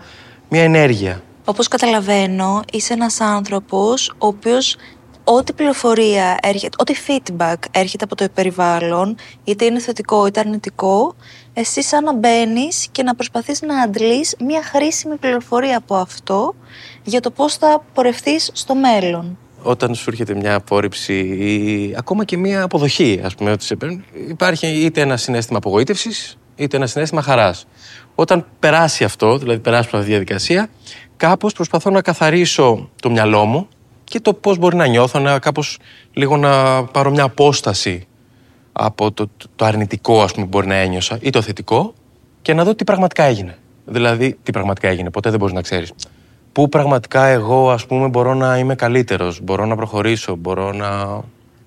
μια 0.49 0.63
ενέργεια. 0.63 1.23
Όπως 1.45 1.69
καταλαβαίνω, 1.69 2.63
είσαι 2.73 2.93
ένας 2.93 3.21
άνθρωπος 3.21 4.09
ο 4.19 4.27
οποίος 4.27 4.77
ό,τι 5.25 5.53
πληροφορία 5.53 6.37
έρχεται, 6.43 6.77
ό,τι 6.81 6.95
feedback 7.07 7.55
έρχεται 7.71 8.05
από 8.05 8.15
το 8.15 8.27
περιβάλλον, 8.35 9.17
είτε 9.45 9.65
είναι 9.65 9.79
θετικό 9.79 10.27
είτε 10.27 10.41
αρνητικό, 10.41 11.15
εσύ 11.53 11.83
σαν 11.83 12.05
να 12.05 12.15
μπαίνεις 12.15 12.89
και 12.93 13.03
να 13.03 13.15
προσπαθείς 13.15 13.63
να 13.63 13.81
αντλείς 13.83 14.35
μια 14.45 14.63
χρήσιμη 14.63 15.17
πληροφορία 15.17 15.77
από 15.77 15.95
αυτό 15.95 16.55
για 17.03 17.21
το 17.21 17.31
πώς 17.31 17.55
θα 17.55 17.85
πορευτείς 17.95 18.51
στο 18.53 18.75
μέλλον 18.75 19.39
όταν 19.63 19.95
σου 19.95 20.11
έρχεται 20.11 20.35
μια 20.35 20.55
απόρριψη 20.55 21.15
ή 21.19 21.95
ακόμα 21.97 22.25
και 22.25 22.37
μια 22.37 22.63
αποδοχή, 22.63 23.21
ας 23.25 23.35
πούμε, 23.35 23.51
ότι 23.51 23.65
σε 23.65 23.77
παίρνει, 23.77 24.05
υπάρχει 24.29 24.67
είτε 24.67 25.01
ένα 25.01 25.17
συνέστημα 25.17 25.59
απογοήτευσης, 25.59 26.39
είτε 26.57 26.77
ένα 26.77 26.87
συνέστημα 26.87 27.23
χαράς. 27.23 27.67
Όταν 28.15 28.47
περάσει 28.59 29.05
αυτό, 29.05 29.39
δηλαδή 29.39 29.59
περάσει 29.59 29.87
από 29.87 29.97
αυτή 29.97 30.09
τη 30.09 30.15
διαδικασία, 30.15 30.69
κάπως 31.21 31.53
προσπαθώ 31.53 31.91
να 31.91 32.03
καθαρίσω 32.03 32.89
το 33.03 33.11
μυαλό 33.11 33.45
μου 33.45 33.69
και 34.05 34.21
το 34.21 34.35
πώς 34.35 34.59
μπορεί 34.59 34.77
να 34.77 34.87
νιώθω, 34.87 35.19
να 35.19 35.39
κάπως 35.39 35.79
λίγο 36.13 36.37
να 36.37 36.85
πάρω 36.85 37.11
μια 37.11 37.23
απόσταση 37.23 38.07
από 38.73 39.13
το, 39.13 39.31
το 39.57 39.65
αρνητικό, 39.65 40.23
ας 40.23 40.33
πούμε, 40.33 40.45
που 40.45 40.51
μπορεί 40.51 40.67
να 40.67 40.75
ένιωσα 40.75 41.19
ή 41.21 41.31
το 41.31 41.43
θετικό 41.43 41.95
και 42.43 42.55
να 42.55 42.65
δω 42.65 42.75
τι 42.75 42.85
πραγματικά 42.85 43.25
έγινε. 43.25 43.59
Δηλαδή, 43.87 44.39
τι 44.43 44.53
πραγματικά 44.53 44.89
έγινε, 44.89 45.11
ποτέ 45.11 45.31
δεν 45.31 45.39
μπορείς 45.39 45.55
να 45.55 45.61
ξέρεις. 45.61 45.93
Πού 46.53 46.69
πραγματικά 46.69 47.27
εγώ 47.27 47.71
ας 47.71 47.87
πούμε 47.87 48.09
μπορώ 48.09 48.35
να 48.35 48.59
είμαι 48.59 48.75
καλύτερος, 48.75 49.41
μπορώ 49.43 49.67
να 49.67 49.77
προχωρήσω, 49.77 50.35
μπορώ 50.35 50.73
να... 50.73 51.21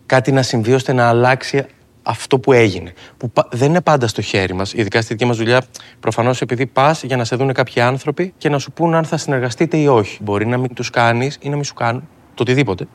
κάτι 0.05 0.31
να 0.31 0.41
συμβεί 0.41 0.73
ώστε 0.73 0.93
να 0.93 1.07
αλλάξει 1.07 1.65
αυτό 2.03 2.39
που 2.39 2.53
έγινε. 2.53 2.93
Που 3.17 3.31
δεν 3.51 3.69
είναι 3.69 3.81
πάντα 3.81 4.07
στο 4.07 4.21
χέρι 4.21 4.53
μας, 4.53 4.73
ειδικά 4.73 5.01
στη 5.01 5.13
δική 5.13 5.25
μας 5.25 5.37
δουλειά, 5.37 5.63
προφανώς 5.99 6.41
επειδή 6.41 6.65
πας 6.65 7.03
για 7.03 7.17
να 7.17 7.23
σε 7.23 7.35
δουν 7.35 7.53
κάποιοι 7.53 7.81
άνθρωποι 7.81 8.33
και 8.37 8.49
να 8.49 8.59
σου 8.59 8.71
πούν 8.71 8.95
αν 8.95 9.03
θα 9.03 9.17
συνεργαστείτε 9.17 9.77
ή 9.77 9.87
όχι. 9.87 10.23
Μπορεί 10.23 10.45
να 10.45 10.57
μην 10.57 10.73
τους 10.73 10.89
κάνεις 10.89 11.37
ή 11.41 11.49
να 11.49 11.55
μην 11.55 11.63
σου 11.63 11.73
κάνουν, 11.73 12.07
το 12.33 12.43
οτιδήποτε. 12.43 12.87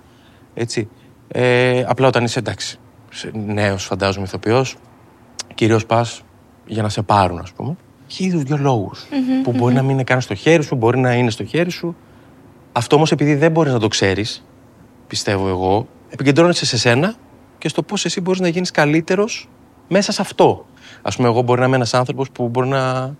Έτσι. 0.55 0.89
Ε, 1.29 1.85
απλά 1.87 2.07
όταν 2.07 2.25
είσαι 2.25 2.39
εντάξει, 2.39 2.79
νέος 3.33 3.85
φαντάζομαι 3.85 4.27
ηθοποιός, 4.27 4.77
κυρίως 5.55 5.87
πας 5.87 6.23
για 6.67 6.83
να 6.83 6.89
σε 6.89 7.03
πάρουν 7.03 7.39
ας 7.39 7.53
πούμε 7.53 7.77
χίλιου 8.09 8.45
δύο 8.45 8.57
λόγους. 8.57 9.07
που 9.43 9.53
μπορεί 9.53 9.75
να 9.75 9.83
μην 9.83 9.91
είναι 9.91 10.05
καν 10.05 10.21
στο 10.21 10.35
χέρι 10.35 10.63
σου, 10.63 10.75
μπορεί 10.75 10.99
να 10.99 11.15
είναι 11.15 11.31
στο 11.31 11.45
χέρι 11.45 11.71
σου. 11.71 11.97
Αυτό 12.73 12.97
όμως 12.97 13.13
επειδή 13.13 13.35
δεν 13.35 13.51
μπορείς 13.51 13.73
να 13.73 13.79
το 13.79 13.89
ξέρεις, 13.89 14.45
πιστεύω 15.07 15.49
εγώ, 15.49 15.89
επικεντρώνεσαι 16.09 16.67
σε 16.67 16.79
σένα 16.79 17.15
και 17.59 17.69
στο 17.69 17.83
πώς 17.83 18.05
εσύ 18.05 18.21
μπορείς 18.21 18.41
να 18.41 18.49
γίνεις 18.49 18.71
καλύτερος 18.71 19.49
μέσα 19.89 20.13
σε 20.13 20.23
αυτό. 20.23 20.67
Α 21.03 21.11
πούμε, 21.11 21.29
εγώ 21.29 21.43
μπορεί 21.43 21.61
να 21.61 21.67
είμαι 21.67 21.77
ένας 21.77 21.95
άνθρωπος 21.95 22.31
που 22.31 22.49
μπορεί 22.49 22.69
να 22.69 23.15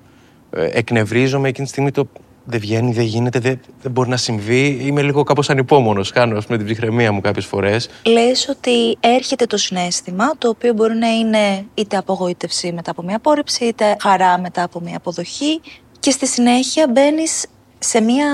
ε, 0.51 0.69
εκνευρίζομαι 0.73 1.49
εκείνη 1.49 1.67
τη 1.67 1.73
στιγμή 1.73 1.91
το 1.91 2.09
δεν 2.51 2.61
βγαίνει, 2.61 2.93
δεν 2.93 3.05
γίνεται, 3.05 3.39
δεν, 3.39 3.61
δεν 3.83 3.93
μπορεί 3.93 4.09
να 4.09 4.17
συμβεί. 4.17 4.79
Είμαι 4.81 5.03
λίγο 5.03 5.23
κάπως 5.23 5.51
ανυπόμονος. 5.51 6.11
Χάνω 6.11 6.37
ας 6.37 6.47
πούμε, 6.47 6.59
την 6.59 6.67
ψυχραιμία 6.67 7.13
μου 7.13 7.21
κάποιες 7.21 7.47
φορές. 7.47 7.89
Λες 8.07 8.49
ότι 8.49 8.97
έρχεται 9.01 9.47
το 9.47 9.57
συνέστημα, 9.57 10.31
το 10.39 10.49
οποίο 10.49 10.73
μπορεί 10.73 10.95
να 10.95 11.09
είναι 11.09 11.67
είτε 11.75 11.97
απογοήτευση 11.97 12.73
μετά 12.73 12.91
από 12.91 13.03
μια 13.03 13.17
απόρριψη, 13.17 13.65
είτε 13.65 13.97
χαρά 14.01 14.39
μετά 14.39 14.63
από 14.63 14.81
μια 14.81 14.97
αποδοχή. 14.97 15.61
Και 16.01 16.11
στη 16.11 16.27
συνέχεια 16.27 16.89
μπαίνεις 16.89 17.47
σε 17.79 18.01
μια 18.01 18.27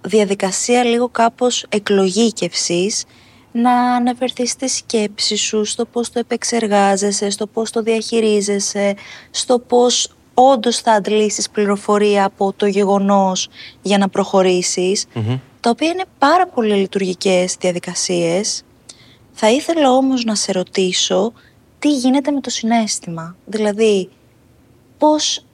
διαδικασία 0.00 0.84
λίγο 0.84 1.08
κάπως 1.08 1.66
εκλογήκευσης 1.68 3.04
να 3.52 3.94
αναφερθείς 3.94 4.50
στη 4.50 4.68
σκέψη 4.68 5.36
σου, 5.36 5.64
στο 5.64 5.84
πώς 5.84 6.10
το 6.10 6.18
επεξεργάζεσαι, 6.18 7.30
στο 7.30 7.46
πώς 7.46 7.70
το 7.70 7.82
διαχειρίζεσαι, 7.82 8.94
στο 9.30 9.58
πώς 9.58 10.12
όντως 10.34 10.78
θα 10.78 10.92
αντλήσεις 10.92 11.50
πληροφορία 11.50 12.24
από 12.24 12.52
το 12.56 12.66
γεγονός 12.66 13.48
για 13.82 13.98
να 13.98 14.08
προχωρησεις 14.08 15.06
τα 15.60 15.70
οποία 15.70 15.88
είναι 15.88 16.04
πάρα 16.18 16.46
πολύ 16.46 16.74
λειτουργικές 16.74 17.56
διαδικασίες. 17.60 18.62
Θα 19.32 19.50
ήθελα 19.50 19.90
όμως 19.92 20.24
να 20.24 20.34
σε 20.34 20.52
ρωτήσω 20.52 21.32
τι 21.78 21.92
γίνεται 21.96 22.30
με 22.30 22.40
το 22.40 22.50
συνέστημα; 22.50 23.36
Δηλαδή, 23.46 24.08
πώς 24.98 25.44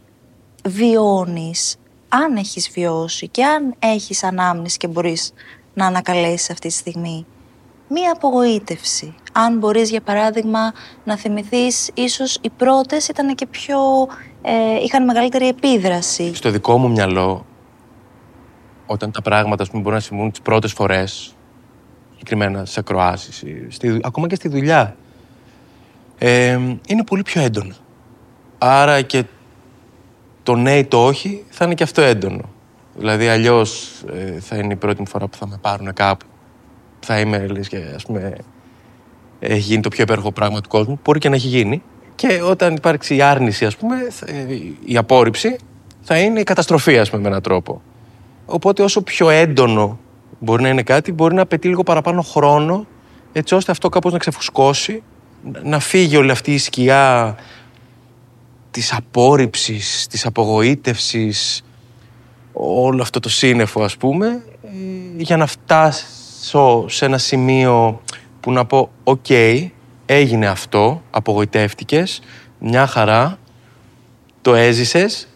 βιώνεις, 0.64 1.76
αν 2.08 2.36
έχεις 2.36 2.70
βιώσει 2.70 3.28
και 3.28 3.44
αν 3.44 3.74
έχεις 3.78 4.22
ανάμνηση 4.22 4.76
και 4.76 4.86
μπορείς 4.86 5.32
να 5.74 5.86
ανακαλέσεις 5.86 6.50
αυτή 6.50 6.68
τη 6.68 6.74
στιγμή; 6.74 7.26
Μία 7.88 8.12
απογοήτευση. 8.12 9.14
Αν 9.32 9.58
μπορείς 9.58 9.90
για 9.90 10.00
παράδειγμα 10.00 10.72
να 11.04 11.16
θυμηθείς 11.16 11.90
ίσως 11.94 12.38
οι 12.40 12.50
πρώτες 12.50 13.08
ήταν 13.08 13.34
και 13.34 13.46
πιο... 13.46 13.78
Ε, 14.42 14.82
είχαν 14.84 15.04
μεγαλύτερη 15.04 15.48
επίδραση. 15.48 16.34
Στο 16.34 16.50
δικό 16.50 16.78
μου 16.78 16.90
μυαλό, 16.90 17.46
όταν 18.86 19.10
τα 19.10 19.22
πράγματα 19.22 19.64
πούμε, 19.70 19.82
μπορούν 19.82 19.98
να 19.98 20.04
συμβούν 20.04 20.30
τις 20.30 20.40
πρώτες 20.40 20.72
φορές, 20.72 21.34
συγκεκριμένα 22.10 22.64
σε 22.64 22.80
ακροάσεις, 22.80 23.44
ακόμα 24.02 24.26
και 24.26 24.34
στη 24.34 24.48
δουλειά, 24.48 24.96
ε, 26.18 26.58
είναι 26.86 27.04
πολύ 27.06 27.22
πιο 27.22 27.42
έντονα. 27.42 27.74
Άρα 28.58 29.02
και 29.02 29.24
το 30.42 30.54
ναι 30.54 30.78
ή 30.78 30.84
το 30.84 31.04
όχι 31.04 31.44
θα 31.48 31.64
είναι 31.64 31.74
και 31.74 31.82
αυτό 31.82 32.02
έντονο. 32.02 32.42
Δηλαδή 32.94 33.28
αλλιώς 33.28 34.02
ε, 34.12 34.40
θα 34.40 34.56
είναι 34.56 34.72
η 34.72 34.76
πρώτη 34.76 35.02
φορά 35.06 35.26
που 35.26 35.36
θα 35.36 35.46
με 35.46 35.58
πάρουν 35.60 35.92
κάπου 35.92 36.26
θα 37.06 37.20
είμαι 37.20 37.46
λες, 37.46 37.68
και 37.68 37.82
ας 37.94 38.04
πούμε 38.04 38.36
έχει 39.38 39.60
γίνει 39.60 39.82
το 39.82 39.88
πιο 39.88 40.02
υπέροχο 40.02 40.32
πράγμα 40.32 40.60
του 40.60 40.68
κόσμου. 40.68 41.00
Μπορεί 41.04 41.18
και 41.18 41.28
να 41.28 41.34
έχει 41.34 41.46
γίνει. 41.46 41.82
Και 42.14 42.42
όταν 42.42 42.74
υπάρξει 42.74 43.16
η 43.16 43.22
άρνηση, 43.22 43.64
ας 43.66 43.76
πούμε, 43.76 43.96
η 44.84 44.96
απόρριψη, 44.96 45.56
θα 46.00 46.18
είναι 46.18 46.40
η 46.40 46.42
καταστροφή, 46.42 46.98
ας 46.98 47.10
πούμε, 47.10 47.22
με 47.22 47.28
έναν 47.28 47.42
τρόπο. 47.42 47.82
Οπότε 48.46 48.82
όσο 48.82 49.02
πιο 49.02 49.30
έντονο 49.30 49.98
μπορεί 50.38 50.62
να 50.62 50.68
είναι 50.68 50.82
κάτι, 50.82 51.12
μπορεί 51.12 51.34
να 51.34 51.42
απαιτεί 51.42 51.68
λίγο 51.68 51.82
παραπάνω 51.82 52.22
χρόνο, 52.22 52.86
έτσι 53.32 53.54
ώστε 53.54 53.72
αυτό 53.72 53.88
κάπως 53.88 54.12
να 54.12 54.18
ξεφουσκώσει, 54.18 55.02
να 55.62 55.78
φύγει 55.78 56.16
όλη 56.16 56.30
αυτή 56.30 56.54
η 56.54 56.58
σκιά 56.58 57.36
της 58.70 58.92
απόρριψης, 58.92 60.06
της 60.06 60.26
απογοήτευσης, 60.26 61.64
όλο 62.52 63.02
αυτό 63.02 63.20
το 63.20 63.28
σύννεφο, 63.28 63.82
ας 63.82 63.96
πούμε, 63.96 64.44
ε, 64.64 64.68
για 65.16 65.36
να 65.36 65.46
φτάσεις 65.46 66.25
σε 66.86 67.04
ένα 67.04 67.18
σημείο 67.18 68.00
που 68.40 68.52
να 68.52 68.64
πω 68.64 68.90
«ΟΚ, 69.04 69.26
έγινε 70.06 70.46
αυτό, 70.46 71.02
απογοητεύτηκες, 71.10 72.20
μια 72.58 72.86
χαρά, 72.86 73.38
το 74.42 74.54
έζησες, 74.54 75.28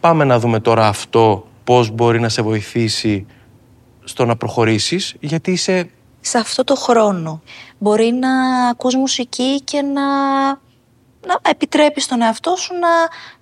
πάμε 0.00 0.24
να 0.24 0.38
δούμε 0.38 0.60
τώρα 0.60 0.86
αυτό 0.86 1.46
πώς 1.64 1.90
μπορεί 1.90 2.20
να 2.20 2.28
σε 2.28 2.42
βοηθήσει 2.42 3.26
στο 4.04 4.24
να 4.24 4.36
προχωρήσεις, 4.36 5.14
γιατί 5.20 5.52
είσαι... 5.52 5.90
Σε 6.20 6.38
αυτό 6.38 6.64
το 6.64 6.74
χρόνο 6.74 7.42
μπορεί 7.78 8.12
να 8.12 8.30
ακούς 8.68 8.94
μουσική 8.94 9.60
και 9.60 9.82
να, 9.82 10.46
να 11.26 11.38
επιτρέπεις 11.42 12.06
τον 12.06 12.22
εαυτό 12.22 12.56
σου 12.56 12.72
να, 12.74 12.88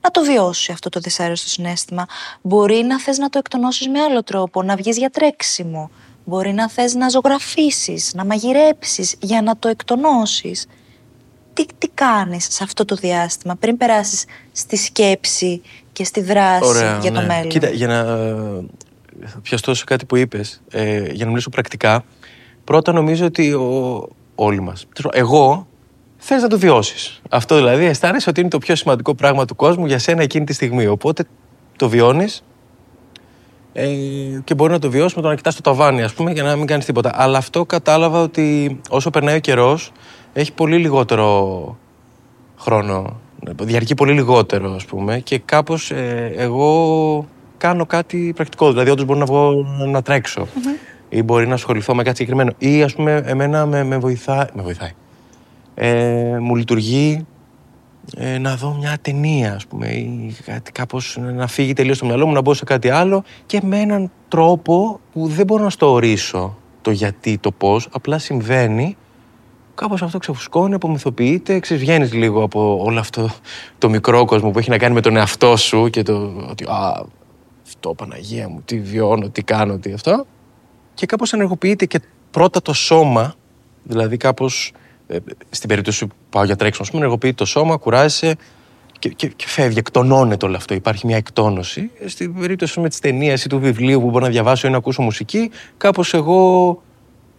να 0.00 0.10
το 0.10 0.22
βιώσει 0.22 0.72
αυτό 0.72 0.88
το 0.88 1.00
δυσάρεστο 1.00 1.48
συνέστημα. 1.48 2.06
Μπορεί 2.42 2.82
να 2.82 3.00
θες 3.00 3.18
να 3.18 3.28
το 3.28 3.38
εκτονώσεις 3.38 3.88
με 3.88 4.00
άλλο 4.00 4.22
τρόπο, 4.22 4.62
να 4.62 4.76
βγεις 4.76 4.98
για 4.98 5.10
τρέξιμο. 5.10 5.90
Μπορεί 6.32 6.52
να 6.52 6.68
θες 6.68 6.94
να 6.94 7.08
ζωγραφίσεις, 7.08 8.14
να 8.14 8.24
μαγειρέψεις 8.24 9.14
για 9.20 9.42
να 9.42 9.56
το 9.56 9.68
εκτονώσεις. 9.68 10.66
Τι, 11.52 11.64
τι 11.78 11.88
κάνεις 11.88 12.46
σε 12.50 12.64
αυτό 12.64 12.84
το 12.84 12.94
διάστημα 12.94 13.56
πριν 13.56 13.76
περάσεις 13.76 14.24
στη 14.52 14.76
σκέψη 14.76 15.62
και 15.92 16.04
στη 16.04 16.20
δράση 16.20 16.98
για 17.00 17.12
το 17.12 17.20
ναι. 17.20 17.26
μέλλον; 17.26 17.48
Κοίτα, 17.48 17.68
για 17.68 17.86
να 17.86 17.98
ε, 17.98 18.64
πιαστώ 19.42 19.74
σε 19.74 19.84
κάτι 19.84 20.04
που 20.04 20.16
είπες, 20.16 20.62
ε, 20.70 21.04
για 21.12 21.24
να 21.24 21.30
μιλήσω 21.30 21.50
πρακτικά, 21.50 22.04
πρώτα 22.64 22.92
νομίζω 22.92 23.26
ότι 23.26 23.52
ο, 23.52 24.08
όλοι 24.34 24.60
μας, 24.60 24.86
εγώ 25.10 25.66
Θες 26.24 26.42
να 26.42 26.48
το 26.48 26.58
βιώσεις. 26.58 27.20
Αυτό 27.30 27.56
δηλαδή 27.56 27.84
αισθάνεσαι 27.84 28.30
ότι 28.30 28.40
είναι 28.40 28.48
το 28.48 28.58
πιο 28.58 28.76
σημαντικό 28.76 29.14
πράγμα 29.14 29.44
του 29.44 29.56
κόσμου 29.56 29.86
για 29.86 29.98
σένα 29.98 30.22
εκείνη 30.22 30.44
τη 30.44 30.52
στιγμή. 30.52 30.86
Οπότε 30.86 31.24
το 31.76 31.88
βιώνεις 31.88 32.42
ε, 33.72 33.86
και 34.44 34.54
μπορεί 34.54 34.72
να 34.72 34.78
το 34.78 34.90
βιώσει 34.90 35.14
με 35.16 35.22
το 35.22 35.28
να 35.28 35.34
κοιτάς 35.34 35.54
το 35.54 35.60
ταβάνι, 35.60 36.02
ας 36.02 36.12
πούμε, 36.12 36.32
για 36.32 36.42
να 36.42 36.56
μην 36.56 36.66
κάνεις 36.66 36.84
τίποτα. 36.84 37.10
Αλλά 37.14 37.38
αυτό 37.38 37.64
κατάλαβα 37.64 38.20
ότι 38.22 38.80
όσο 38.88 39.10
περνάει 39.10 39.36
ο 39.36 39.40
καιρός, 39.40 39.92
έχει 40.32 40.52
πολύ 40.52 40.76
λιγότερο 40.76 41.76
χρόνο. 42.58 43.20
Διαρκεί 43.62 43.94
πολύ 43.94 44.12
λιγότερο, 44.12 44.74
ας 44.74 44.84
πούμε, 44.84 45.18
και 45.18 45.38
κάπως 45.38 45.90
ε, 45.90 46.32
εγώ 46.36 47.26
κάνω 47.58 47.86
κάτι 47.86 48.32
πρακτικό. 48.36 48.70
Δηλαδή, 48.70 48.90
όντως 48.90 49.04
μπορώ 49.04 49.18
να 49.18 49.24
βγω 49.24 49.66
να 49.90 50.02
τρεξω 50.02 50.46
ή 51.08 51.22
μπορεί 51.22 51.46
να 51.46 51.54
ασχοληθώ 51.54 51.94
με 51.94 52.02
κάτι 52.02 52.16
συγκεκριμένο. 52.16 52.52
Ή, 52.58 52.82
ας 52.82 52.94
πούμε, 52.94 53.22
εμένα 53.26 53.66
με, 53.66 53.84
με, 53.84 53.98
βοηθά, 53.98 54.48
με 54.54 54.62
βοηθάει. 54.62 54.90
Ε, 55.74 56.36
μου 56.40 56.56
λειτουργεί 56.56 57.26
ε, 58.16 58.38
να 58.38 58.56
δω 58.56 58.74
μια 58.74 58.98
ταινία, 59.02 59.54
ας 59.54 59.66
πούμε, 59.66 59.88
ή 59.88 60.36
κάτι 60.44 60.72
κάπως 60.72 61.18
να 61.20 61.46
φύγει 61.46 61.72
τελείως 61.72 61.98
το 61.98 62.06
μυαλό 62.06 62.26
μου, 62.26 62.32
να 62.32 62.40
μπω 62.40 62.54
σε 62.54 62.64
κάτι 62.64 62.90
άλλο 62.90 63.22
και 63.46 63.60
με 63.62 63.80
έναν 63.80 64.10
τρόπο 64.28 65.00
που 65.12 65.26
δεν 65.26 65.46
μπορώ 65.46 65.62
να 65.62 65.70
στο 65.70 65.92
ορίσω 65.92 66.56
το 66.82 66.90
γιατί, 66.90 67.38
το 67.38 67.52
πώς, 67.52 67.88
απλά 67.92 68.18
συμβαίνει. 68.18 68.96
Κάπως 69.74 70.02
αυτό 70.02 70.18
ξεφουσκώνει, 70.18 70.74
απομυθοποιείται, 70.74 71.58
ξεβγαίνεις 71.58 72.12
λίγο 72.12 72.42
από 72.42 72.78
όλο 72.84 72.98
αυτό 72.98 73.28
το 73.78 73.88
μικρό 73.88 74.24
κόσμο 74.24 74.50
που 74.50 74.58
έχει 74.58 74.70
να 74.70 74.78
κάνει 74.78 74.94
με 74.94 75.00
τον 75.00 75.16
εαυτό 75.16 75.56
σου 75.56 75.88
και 75.90 76.02
το 76.02 76.32
ότι 76.50 76.64
α, 76.64 77.04
αυτό 77.66 77.94
Παναγία 77.94 78.48
μου, 78.48 78.62
τι 78.64 78.80
βιώνω, 78.80 79.28
τι 79.28 79.42
κάνω, 79.42 79.78
τι 79.78 79.92
αυτό 79.92 80.26
και 80.94 81.06
κάπως 81.06 81.32
ενεργοποιείται 81.32 81.86
και 81.86 82.00
πρώτα 82.30 82.62
το 82.62 82.72
σώμα, 82.72 83.34
δηλαδή 83.82 84.16
κάπως 84.16 84.72
ε, 84.74 84.81
στην 85.50 85.68
περίπτωση 85.68 86.06
που 86.06 86.14
πάω 86.30 86.44
για 86.44 86.56
τρέξιμο, 86.56 86.84
ας 86.84 86.90
πούμε, 86.90 87.02
ενεργοποιεί 87.02 87.34
το 87.34 87.44
σώμα, 87.44 87.76
κουράζεσαι 87.76 88.36
και, 88.98 89.08
και, 89.08 89.26
και 89.26 89.48
φεύγει, 89.48 89.78
εκτονώνεται 89.78 90.46
όλο 90.46 90.56
αυτό. 90.56 90.74
Υπάρχει 90.74 91.06
μια 91.06 91.16
εκτόνωση. 91.16 91.90
Ε, 92.00 92.08
στην 92.08 92.34
περίπτωση 92.34 92.80
με 92.80 92.88
της 92.88 92.98
ταινίας 92.98 93.44
ή 93.44 93.48
του 93.48 93.58
βιβλίου 93.60 94.00
που 94.00 94.10
μπορώ 94.10 94.24
να 94.24 94.30
διαβάσω 94.30 94.66
ή 94.66 94.70
να 94.70 94.76
ακούσω 94.76 95.02
μουσική, 95.02 95.50
κάπως 95.76 96.14
εγώ 96.14 96.82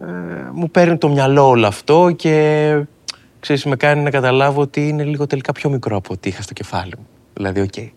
ε, 0.00 0.04
μου 0.52 0.70
παίρνει 0.70 0.98
το 0.98 1.08
μυαλό 1.08 1.48
όλο 1.48 1.66
αυτό 1.66 2.10
και 2.16 2.86
ξέρεις, 3.40 3.64
με 3.64 3.76
κάνει 3.76 4.02
να 4.02 4.10
καταλάβω 4.10 4.60
ότι 4.60 4.88
είναι 4.88 5.04
λίγο 5.04 5.26
τελικά 5.26 5.52
πιο 5.52 5.70
μικρό 5.70 5.96
από 5.96 6.12
ό,τι 6.12 6.28
είχα 6.28 6.42
στο 6.42 6.52
κεφάλι 6.52 6.92
μου. 6.98 7.06
Δηλαδή, 7.34 7.60
ok. 7.60 7.72
Okay. 7.76 7.88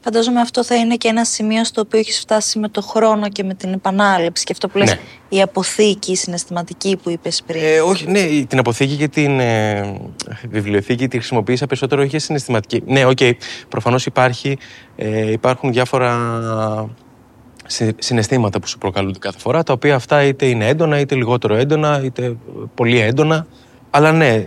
Φαντάζομαι 0.00 0.40
αυτό 0.40 0.64
θα 0.64 0.74
είναι 0.76 0.96
και 0.96 1.08
ένα 1.08 1.24
σημείο 1.24 1.64
στο 1.64 1.80
οποίο 1.80 1.98
έχεις 1.98 2.18
φτάσει 2.18 2.58
με 2.58 2.68
το 2.68 2.82
χρόνο 2.82 3.28
και 3.28 3.44
με 3.44 3.54
την 3.54 3.72
επανάληψη. 3.72 4.44
Και 4.44 4.52
αυτό 4.52 4.68
που 4.68 4.78
λες, 4.78 4.90
ναι. 4.90 4.98
η 5.28 5.42
αποθήκη, 5.42 6.12
η 6.12 6.16
συναισθηματική 6.16 6.96
που 7.02 7.10
είπες 7.10 7.42
πριν. 7.46 7.62
Ε, 7.64 7.80
όχι, 7.80 8.06
ναι, 8.06 8.44
την 8.48 8.58
αποθήκη 8.58 8.96
και 8.96 9.08
την 9.08 9.40
ε, 9.40 9.94
βιβλιοθήκη 10.48 11.08
τη 11.08 11.16
χρησιμοποίησα 11.16 11.66
περισσότερο 11.66 12.00
όχι 12.00 12.10
για 12.10 12.20
συναισθηματική. 12.20 12.82
Ναι, 12.86 13.04
ok, 13.04 13.16
okay, 13.20 13.32
προφανώς 13.68 14.06
υπάρχει, 14.06 14.58
ε, 14.96 15.30
υπάρχουν 15.30 15.72
διάφορα 15.72 16.16
συναισθήματα 17.98 18.60
που 18.60 18.66
σου 18.66 18.78
προκαλούνται 18.78 19.18
κάθε 19.18 19.38
φορά, 19.38 19.62
τα 19.62 19.72
οποία 19.72 19.94
αυτά 19.94 20.22
είτε 20.22 20.46
είναι 20.46 20.68
έντονα, 20.68 21.00
είτε 21.00 21.14
λιγότερο 21.14 21.54
έντονα, 21.54 22.00
είτε 22.04 22.36
πολύ 22.74 23.00
έντονα. 23.00 23.46
Αλλά 23.90 24.12
ναι, 24.12 24.42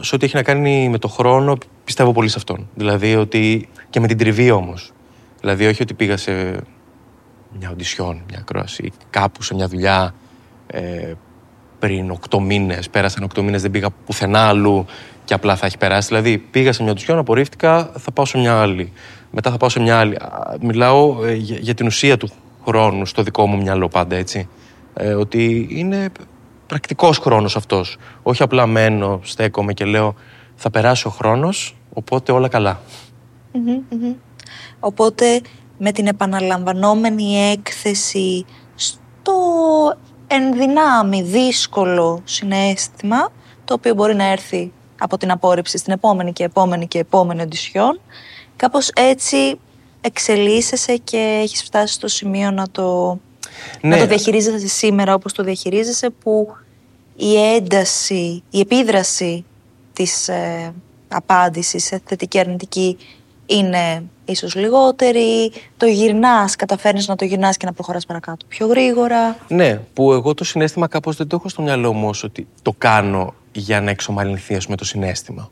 σε 0.00 0.14
ό,τι 0.14 0.24
έχει 0.24 0.36
να 0.36 0.42
κάνει 0.42 0.88
με 0.88 0.98
το 0.98 1.08
χρόνο, 1.08 1.58
πιστεύω 1.84 2.12
πολύ 2.12 2.28
σε 2.28 2.34
αυτόν. 2.38 2.68
Δηλαδή 2.74 3.16
ότι 3.16 3.68
και 3.90 4.00
με 4.00 4.06
την 4.06 4.18
τριβή 4.18 4.50
όμως. 4.50 4.92
Δηλαδή, 5.40 5.66
όχι 5.66 5.82
ότι 5.82 5.94
πήγα 5.94 6.16
σε 6.16 6.32
μια 7.58 7.70
οντισιόν, 7.70 8.22
μια 8.28 8.38
ακρόαση, 8.38 8.92
κάπου 9.10 9.42
σε 9.42 9.54
μια 9.54 9.68
δουλειά 9.68 10.14
ε, 10.66 11.12
πριν 11.78 12.10
οκτώ 12.10 12.40
μήνες. 12.40 12.90
Πέρασαν 12.90 13.22
οκτώ 13.22 13.42
μήνες, 13.42 13.62
δεν 13.62 13.70
πήγα 13.70 13.90
πουθενά 13.90 14.40
αλλού 14.40 14.86
και 15.24 15.34
απλά 15.34 15.56
θα 15.56 15.66
έχει 15.66 15.78
περάσει. 15.78 16.08
Δηλαδή, 16.08 16.38
πήγα 16.38 16.72
σε 16.72 16.82
μια 16.82 16.92
οντισιόν, 16.92 17.18
απορρίφθηκα, 17.18 17.92
θα 17.98 18.10
πάω 18.10 18.24
σε 18.24 18.38
μια 18.38 18.60
άλλη. 18.60 18.92
Μετά 19.30 19.50
θα 19.50 19.56
πάω 19.56 19.68
σε 19.68 19.80
μια 19.80 19.98
άλλη. 19.98 20.16
Μιλάω 20.60 21.24
ε, 21.24 21.34
για, 21.34 21.56
για, 21.60 21.74
την 21.74 21.86
ουσία 21.86 22.16
του 22.16 22.30
χρόνου 22.66 23.06
στο 23.06 23.22
δικό 23.22 23.46
μου 23.46 23.56
μυαλό 23.56 23.88
πάντα 23.88 24.16
έτσι. 24.16 24.48
Ε, 24.94 25.12
ότι 25.14 25.68
είναι 25.70 26.10
πρακτικός 26.68 27.18
χρόνος 27.18 27.56
αυτός. 27.56 27.96
Όχι 28.22 28.42
απλά 28.42 28.66
μένω, 28.66 29.20
στέκομαι 29.22 29.72
και 29.72 29.84
λέω 29.84 30.14
θα 30.54 30.70
περάσει 30.70 31.06
ο 31.06 31.10
χρόνος, 31.10 31.78
Οπότε 31.98 32.32
όλα 32.32 32.48
καλά. 32.48 32.80
Οπότε 34.80 35.40
με 35.78 35.92
την 35.92 36.06
επαναλαμβανόμενη 36.06 37.50
έκθεση 37.50 38.44
στο 38.74 39.32
ενδυνάμει 40.26 41.22
δύσκολο 41.22 42.20
συνέστημα 42.24 43.28
το 43.64 43.74
οποίο 43.74 43.94
μπορεί 43.94 44.14
να 44.14 44.24
έρθει 44.24 44.72
από 44.98 45.16
την 45.16 45.30
απόρριψη 45.30 45.78
στην 45.78 45.92
επόμενη 45.92 46.32
και 46.32 46.44
επόμενη 46.44 46.86
και 46.86 46.98
επόμενη 46.98 47.42
οντισιόν 47.42 48.00
κάπως 48.56 48.90
έτσι 48.94 49.58
εξελίσσεσαι 50.00 50.96
και 50.96 51.40
έχεις 51.42 51.62
φτάσει 51.62 51.92
στο 51.92 52.08
σημείο 52.08 52.50
να 52.50 52.70
το, 52.70 53.18
να 53.80 53.88
Ναι. 53.88 53.98
το 53.98 54.06
διαχειρίζεσαι 54.06 54.66
σήμερα 54.68 55.14
όπως 55.14 55.32
το 55.32 55.42
διαχειρίζεσαι 55.42 56.10
που 56.10 56.48
η 57.16 57.36
ένταση, 57.54 58.42
η 58.50 58.60
επίδραση 58.60 59.44
της 59.92 60.28
ε, 60.28 60.72
απάντησης 61.08 61.84
σε 61.84 62.00
θετική 62.04 62.38
αρνητική 62.38 62.96
είναι 63.46 64.02
ίσως 64.24 64.54
λιγότερη, 64.54 65.52
το 65.76 65.86
γυρνάς, 65.86 66.56
καταφέρνεις 66.56 67.08
να 67.08 67.16
το 67.16 67.24
γυρνάς 67.24 67.56
και 67.56 67.66
να 67.66 67.72
προχωράς 67.72 68.06
παρακάτω 68.06 68.46
πιο 68.48 68.66
γρήγορα. 68.66 69.36
Ναι, 69.48 69.80
που 69.94 70.12
εγώ 70.12 70.34
το 70.34 70.44
συνέστημα 70.44 70.86
κάπως 70.88 71.16
δεν 71.16 71.26
το 71.26 71.36
έχω 71.36 71.48
στο 71.48 71.62
μυαλό 71.62 71.92
μου 71.92 72.08
ως 72.08 72.22
ότι 72.22 72.46
το 72.62 72.74
κάνω 72.78 73.34
για 73.52 73.80
να 73.80 73.90
εξομαλυνθεί 73.90 74.54
ας 74.54 74.64
πούμε, 74.64 74.76
το 74.76 74.84
συνέστημα. 74.84 75.50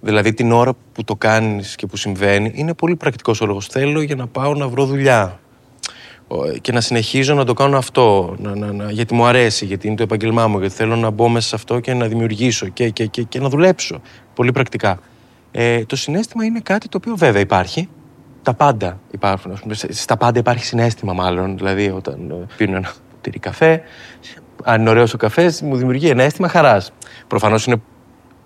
Δηλαδή 0.00 0.34
την 0.34 0.52
ώρα 0.52 0.72
που 0.92 1.04
το 1.04 1.16
κάνεις 1.16 1.74
και 1.74 1.86
που 1.86 1.96
συμβαίνει 1.96 2.52
είναι 2.54 2.74
πολύ 2.74 2.96
πρακτικός 2.96 3.40
ο 3.40 3.46
λόγος. 3.46 3.66
Θέλω 3.66 4.00
για 4.02 4.14
να 4.14 4.26
πάω 4.26 4.54
να 4.54 4.68
βρω 4.68 4.84
δουλειά 4.86 5.24
Ο, 5.24 5.47
και 6.60 6.72
να 6.72 6.80
συνεχίζω 6.80 7.34
να 7.34 7.44
το 7.44 7.52
κάνω 7.52 7.76
αυτό, 7.78 8.34
να, 8.38 8.54
να, 8.56 8.72
να, 8.72 8.90
γιατί 8.90 9.14
μου 9.14 9.26
αρέσει, 9.26 9.64
γιατί 9.64 9.86
είναι 9.86 9.96
το 9.96 10.02
επαγγελμά 10.02 10.48
μου, 10.48 10.58
γιατί 10.58 10.74
θέλω 10.74 10.96
να 10.96 11.10
μπω 11.10 11.28
μέσα 11.28 11.48
σε 11.48 11.54
αυτό 11.54 11.80
και 11.80 11.94
να 11.94 12.06
δημιουργήσω 12.06 12.68
και, 12.68 12.88
και, 12.90 13.06
και, 13.06 13.22
και 13.22 13.40
να 13.40 13.48
δουλέψω. 13.48 14.00
Πολύ 14.34 14.52
πρακτικά. 14.52 14.98
Ε, 15.50 15.84
το 15.84 15.96
συνέστημα 15.96 16.44
είναι 16.44 16.60
κάτι 16.60 16.88
το 16.88 16.96
οποίο 16.96 17.16
βέβαια 17.16 17.40
υπάρχει. 17.40 17.88
Τα 18.42 18.54
πάντα 18.54 19.00
υπάρχουν. 19.10 19.52
ας 19.52 19.60
πούμε. 19.60 19.74
Σε- 19.74 19.92
Στα 19.92 20.16
πάντα 20.16 20.38
υπάρχει 20.38 20.64
συνέστημα, 20.64 21.12
μάλλον. 21.12 21.56
Δηλαδή, 21.56 21.90
όταν 21.90 22.30
ε, 22.30 22.46
πίνω 22.56 22.76
ένα 22.76 22.90
ποτήρι 23.14 23.38
καφέ, 23.38 23.82
αν 24.64 24.80
είναι 24.80 24.90
ωραίος 24.90 25.14
ο 25.14 25.16
καφές, 25.16 25.62
μου 25.62 25.76
δημιουργεί 25.76 26.08
ένα 26.08 26.22
αίσθημα 26.22 26.48
χαράς. 26.48 26.92
Προφανώς 27.26 27.66
είναι 27.66 27.76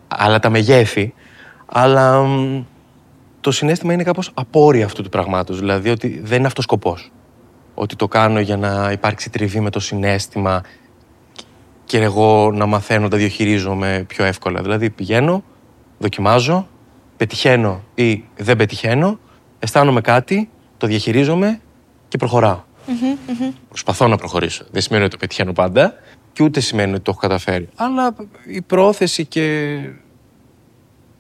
άλλα 0.09 0.39
τα 0.39 0.51
μεγέθη, 0.51 1.15
αλλά 1.67 2.23
μ, 2.23 2.63
το 3.41 3.51
συνέστημα 3.51 3.93
είναι 3.93 4.03
κάπως 4.03 4.31
απόρρια 4.35 4.85
αυτού 4.85 5.03
του 5.03 5.09
πραγμάτος. 5.09 5.59
Δηλαδή 5.59 5.91
ότι 5.91 6.21
δεν 6.25 6.39
είναι 6.39 6.47
αυτός 6.47 6.65
σκοπός. 6.65 7.11
Ότι 7.75 7.97
το 7.97 8.09
κάνω 8.09 8.41
για 8.41 8.57
να 8.57 8.91
υπάρξει 8.93 9.31
τριβή 9.31 9.61
με 9.61 9.71
το 9.71 9.81
συνέστημα 9.81 10.63
και 11.85 11.99
εγώ 11.99 12.51
να 12.53 12.67
μαθαίνω 12.67 13.03
να 13.03 13.09
τα 13.09 13.17
διαχειρίζομαι 13.17 14.05
πιο 14.09 14.25
εύκολα. 14.25 14.63
Δηλαδή 14.63 14.91
πηγαίνω, 14.91 15.45
δοκιμάζω, 15.99 16.69
πετυχαίνω 17.17 17.83
ή 17.95 18.25
δεν 18.37 18.57
πετυχαίνω, 18.57 19.19
αισθάνομαι 19.59 20.01
κάτι, 20.01 20.49
το 20.77 20.87
διαχειρίζομαι 20.87 21.61
και 22.09 22.17
προχωράω. 22.17 22.61
Προσπαθώ 23.69 24.09
να 24.09 24.17
προχωρήσω. 24.17 24.65
Δεν 24.71 24.83
σημαίνει 24.83 25.03
ότι 25.03 25.13
το 25.13 25.19
πετυχαίνω 25.19 25.53
πάντα 25.53 25.95
και 26.33 26.43
ούτε 26.43 26.61
σημαίνει 26.61 26.93
ότι 26.93 27.01
το 27.01 27.11
έχω 27.11 27.21
καταφέρει. 27.21 27.69
Αλλά 27.77 28.15
η 28.47 28.63
πρόθεση 28.63 29.27
και 29.27 29.79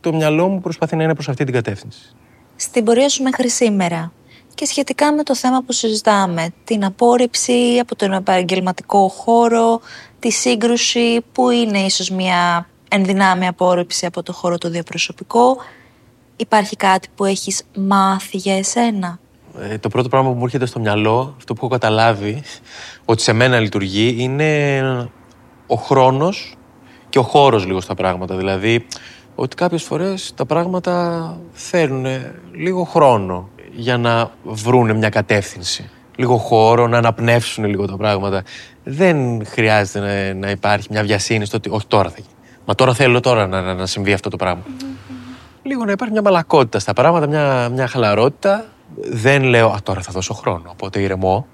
το 0.00 0.14
μυαλό 0.14 0.48
μου 0.48 0.60
προσπαθεί 0.60 0.96
να 0.96 1.02
είναι 1.02 1.14
προς 1.14 1.28
αυτή 1.28 1.44
την 1.44 1.54
κατεύθυνση. 1.54 2.14
Στην 2.56 2.84
πορεία 2.84 3.08
σου 3.08 3.22
μέχρι 3.22 3.48
σήμερα 3.48 4.12
και 4.54 4.64
σχετικά 4.64 5.12
με 5.12 5.22
το 5.22 5.34
θέμα 5.34 5.62
που 5.62 5.72
συζητάμε, 5.72 6.48
την 6.64 6.84
απόρριψη 6.84 7.78
από 7.80 7.96
τον 7.96 8.12
επαγγελματικό 8.12 9.08
χώρο, 9.08 9.80
τη 10.18 10.30
σύγκρουση 10.30 11.20
που 11.32 11.50
είναι 11.50 11.78
ίσως 11.78 12.10
μια 12.10 12.66
ενδυνάμει 12.88 13.46
απόρριψη 13.46 14.06
από 14.06 14.22
το 14.22 14.32
χώρο 14.32 14.58
το 14.58 14.70
διαπροσωπικό, 14.70 15.56
υπάρχει 16.36 16.76
κάτι 16.76 17.08
που 17.14 17.24
έχεις 17.24 17.62
μάθει 17.76 18.36
για 18.36 18.56
εσένα; 18.56 19.18
Ε, 19.58 19.78
το 19.78 19.88
πρώτο 19.88 20.08
πράγμα 20.08 20.30
που 20.30 20.36
μου 20.36 20.44
έρχεται 20.44 20.66
στο 20.66 20.80
μυαλό, 20.80 21.34
αυτό 21.36 21.54
που 21.54 21.58
έχω 21.64 21.72
καταλάβει, 21.72 22.42
ότι 23.04 23.22
σε 23.22 23.32
μένα 23.32 23.60
λειτουργεί, 23.60 24.16
είναι 24.18 25.10
ο 25.66 25.74
χρόνος 25.74 26.54
και 27.08 27.18
ο 27.18 27.22
χώρος 27.22 27.66
λίγο 27.66 27.80
στα 27.80 27.94
πράγματα. 27.94 28.36
Δηλαδή, 28.36 28.86
ότι 29.34 29.56
κάποιες 29.56 29.82
φορές 29.82 30.32
τα 30.34 30.46
πράγματα 30.46 31.36
θέλουν 31.52 32.06
λίγο 32.52 32.84
χρόνο 32.84 33.48
για 33.74 33.96
να 33.96 34.30
βρούνε 34.42 34.92
μια 34.92 35.08
κατεύθυνση. 35.08 35.90
Λίγο 36.16 36.36
χώρο, 36.36 36.86
να 36.86 36.98
αναπνεύσουν 36.98 37.64
λίγο 37.64 37.86
τα 37.86 37.96
πράγματα. 37.96 38.42
Δεν 38.84 39.46
χρειάζεται 39.46 39.98
να, 40.00 40.34
να 40.34 40.50
υπάρχει 40.50 40.88
μια 40.90 41.02
βιασύνη 41.02 41.44
στο 41.44 41.56
ότι 41.56 41.68
όχι 41.70 41.86
τώρα 41.86 42.08
θα 42.08 42.16
γίνει. 42.16 42.34
Μα 42.64 42.74
τώρα 42.74 42.94
θέλω 42.94 43.20
τώρα 43.20 43.46
να, 43.46 43.60
να, 43.60 43.74
να 43.74 43.86
συμβεί 43.86 44.12
αυτό 44.12 44.28
το 44.28 44.36
πράγμα. 44.36 44.62
Λίγο 45.62 45.84
να 45.84 45.92
υπάρχει 45.92 46.12
μια 46.12 46.22
μαλακότητα 46.22 46.78
στα 46.78 46.92
πράγματα, 46.92 47.26
μια, 47.26 47.68
μια 47.68 47.86
χαλαρότητα. 47.86 48.64
Δεν 49.10 49.42
λέω, 49.42 49.68
Α, 49.68 49.78
τώρα 49.82 50.00
θα 50.00 50.12
δώσω 50.12 50.34
χρόνο, 50.34 50.70
οπότε 50.70 51.00
ηρεμώ. 51.00 51.46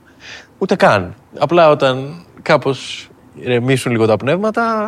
Ούτε 0.59 0.77
καν. 0.77 1.15
Απλά 1.39 1.71
όταν 1.71 2.25
κάπως 2.43 3.09
ηρεμήσουν 3.35 3.93
λίγο 3.93 4.07
τα 4.07 4.17
πνεύματα, 4.17 4.87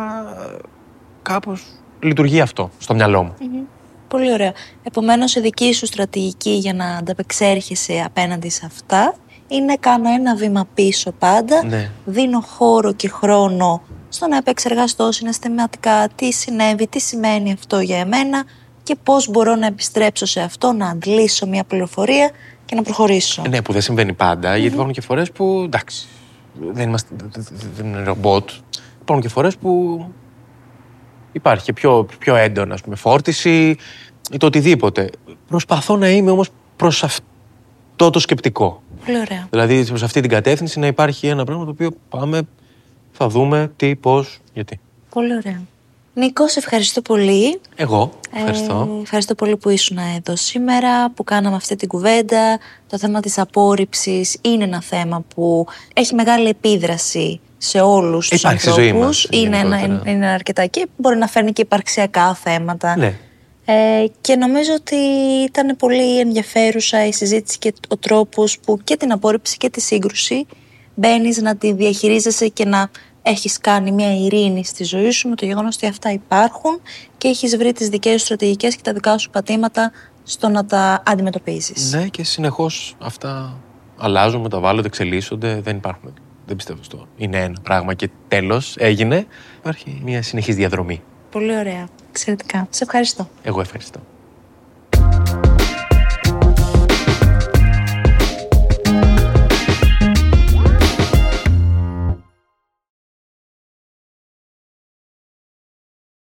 κάπως 1.21 1.63
λειτουργεί 1.99 2.41
αυτό 2.41 2.69
στο 2.77 2.93
μυαλό 2.93 3.23
μου. 3.23 3.33
Πολύ 4.11 4.31
ωραία. 4.33 4.53
Επομένως, 4.83 5.35
η 5.35 5.39
δική 5.39 5.73
σου 5.73 5.85
στρατηγική 5.85 6.49
για 6.49 6.73
να 6.73 6.85
ανταπεξέρχεσαι 6.85 8.03
απέναντι 8.05 8.49
σε 8.49 8.65
αυτά 8.65 9.15
είναι 9.47 9.75
κάνω 9.79 10.09
ένα 10.09 10.35
βήμα 10.35 10.67
πίσω 10.73 11.11
πάντα, 11.11 11.65
Ναι. 11.65 11.89
δίνω 12.05 12.39
χώρο 12.41 12.93
και 12.93 13.09
χρόνο 13.09 13.81
στο 14.09 14.27
να 14.27 14.37
επεξεργαστώ 14.37 15.11
συναισθηματικά 15.11 16.07
τι 16.15 16.31
συνέβη, 16.31 16.87
τι 16.87 16.99
σημαίνει 16.99 17.51
αυτό 17.51 17.79
για 17.79 17.97
εμένα 17.97 18.43
και 18.83 18.95
πώς 19.03 19.29
μπορώ 19.29 19.55
να 19.55 19.65
επιστρέψω 19.65 20.25
σε 20.25 20.41
αυτό, 20.41 20.71
να 20.71 20.87
αντλήσω 20.89 21.47
μια 21.47 21.63
πληροφορία 21.63 22.31
και 22.65 22.75
να 22.75 22.81
προχωρήσω. 22.81 23.43
Ναι, 23.49 23.61
που 23.61 23.71
δεν 23.71 23.81
συμβαίνει 23.81 24.13
πάντα, 24.13 24.57
γιατί 24.57 24.73
υπάρχουν 24.73 24.93
και 24.93 25.01
φορές 25.01 25.31
που, 25.31 25.61
εντάξει, 25.65 26.07
δεν, 26.59 26.87
είμαστε, 26.87 27.15
δεν 27.75 27.85
είναι 27.85 28.03
ρομπότ. 28.03 28.49
Υπάρχουν 29.01 29.21
και 29.21 29.33
φορές 29.33 29.57
που 29.57 30.05
υπάρχει 31.31 31.65
και 31.65 31.73
πιο, 31.73 32.07
πιο 32.19 32.35
έντονα, 32.35 32.73
ας 32.73 32.81
πούμε, 32.81 32.95
φόρτιση 32.95 33.77
ή 34.31 34.37
το 34.37 34.45
οτιδήποτε. 34.45 35.09
Προσπαθώ 35.47 35.97
να 35.97 36.09
είμαι 36.09 36.31
όμως 36.31 36.49
προς 36.75 37.03
αυτό 37.03 38.09
το 38.09 38.19
σκεπτικό. 38.19 38.81
Πολύ 39.05 39.19
ωραία. 39.19 39.47
Δηλαδή, 39.49 39.85
προς 39.85 40.03
αυτή 40.03 40.21
την 40.21 40.29
κατεύθυνση 40.29 40.79
να 40.79 40.87
υπάρχει 40.87 41.27
ένα 41.27 41.43
πράγμα 41.43 41.63
το 41.65 41.69
οποίο 41.71 41.91
πάμε, 42.09 42.41
θα 43.11 43.27
δούμε 43.27 43.71
τι, 43.75 43.95
πώς, 43.95 44.39
γιατί. 44.53 44.79
Πολύ 45.09 45.35
ωραία. 45.35 45.61
Νίκο, 46.13 46.47
σε 46.47 46.59
ευχαριστώ 46.59 47.01
πολύ. 47.01 47.59
Εγώ, 47.75 48.11
ευχαριστώ. 48.35 48.95
Ε, 48.97 49.01
ευχαριστώ 49.01 49.35
πολύ 49.35 49.57
που 49.57 49.69
ήσουν 49.69 49.97
εδώ 50.17 50.35
σήμερα, 50.35 51.11
που 51.11 51.23
κάναμε 51.23 51.55
αυτή 51.55 51.75
την 51.75 51.87
κουβέντα. 51.87 52.59
Το 52.87 52.97
θέμα 52.97 53.19
της 53.19 53.37
απόρριψης 53.37 54.37
είναι 54.41 54.63
ένα 54.63 54.81
θέμα 54.81 55.23
που 55.35 55.67
έχει 55.93 56.15
μεγάλη 56.15 56.47
επίδραση 56.47 57.39
σε 57.63 57.79
όλους 57.79 58.29
τους 58.29 58.39
Υπάρχει 58.39 58.59
στη 58.59 58.69
ζωή 58.69 58.89
ανθρώπους. 58.89 59.05
μας, 59.07 59.41
είναι, 59.41 59.57
ένα, 59.57 59.77
γενικότερα. 59.77 60.11
είναι 60.11 60.27
αρκετά 60.27 60.65
και 60.65 60.87
μπορεί 60.97 61.17
να 61.17 61.27
φέρνει 61.27 61.53
και 61.53 61.61
υπαρξιακά 61.61 62.33
θέματα. 62.33 62.97
Ναι. 62.97 63.13
Ε, 63.65 64.05
και 64.21 64.35
νομίζω 64.35 64.73
ότι 64.73 64.95
ήταν 65.47 65.75
πολύ 65.77 66.19
ενδιαφέρουσα 66.19 67.05
η 67.07 67.13
συζήτηση 67.13 67.57
και 67.57 67.73
ο 67.87 67.97
τρόπος 67.97 68.59
που 68.59 68.79
και 68.83 68.97
την 68.97 69.11
απόρριψη 69.11 69.57
και 69.57 69.69
τη 69.69 69.81
σύγκρουση 69.81 70.45
μπαίνεις 70.95 71.41
να 71.41 71.55
τη 71.55 71.73
διαχειρίζεσαι 71.73 72.47
και 72.47 72.65
να 72.65 72.89
έχεις 73.21 73.57
κάνει 73.57 73.91
μια 73.91 74.15
ειρήνη 74.15 74.65
στη 74.65 74.83
ζωή 74.83 75.11
σου 75.11 75.29
με 75.29 75.35
το 75.35 75.45
γεγονός 75.45 75.75
ότι 75.75 75.85
αυτά 75.87 76.11
υπάρχουν 76.11 76.81
και 77.17 77.27
έχεις 77.27 77.57
βρει 77.57 77.73
τις 77.73 77.89
δικές 77.89 78.19
σου 78.19 78.25
στρατηγικές 78.25 78.75
και 78.75 78.81
τα 78.83 78.93
δικά 78.93 79.17
σου 79.17 79.29
πατήματα 79.29 79.91
στο 80.23 80.49
να 80.49 80.65
τα 80.65 81.03
αντιμετωπίζεις. 81.05 81.93
Ναι, 81.93 82.07
και 82.07 82.23
συνεχώς 82.23 82.95
αυτά 82.99 83.57
αλλάζουν, 83.97 84.41
μεταβάλλονται, 84.41 84.87
εξελίσσονται. 84.87 85.61
Δεν 85.61 85.75
υπάρχουν. 85.75 86.13
Δεν 86.51 86.59
πιστεύω 86.59 86.83
στο. 86.83 87.07
Είναι 87.17 87.43
ένα 87.43 87.57
πράγμα 87.61 87.93
και 87.93 88.09
τέλος 88.27 88.75
έγινε. 88.77 89.25
Υπάρχει 89.59 90.01
μια 90.03 90.21
συνεχής 90.21 90.55
διαδρομή. 90.55 91.01
Πολύ 91.31 91.57
ωραία. 91.57 91.87
Εξαιρετικά. 92.09 92.67
Σε 92.69 92.83
ευχαριστώ. 92.83 93.29
Εγώ 93.43 93.61
ευχαριστώ. 93.61 93.99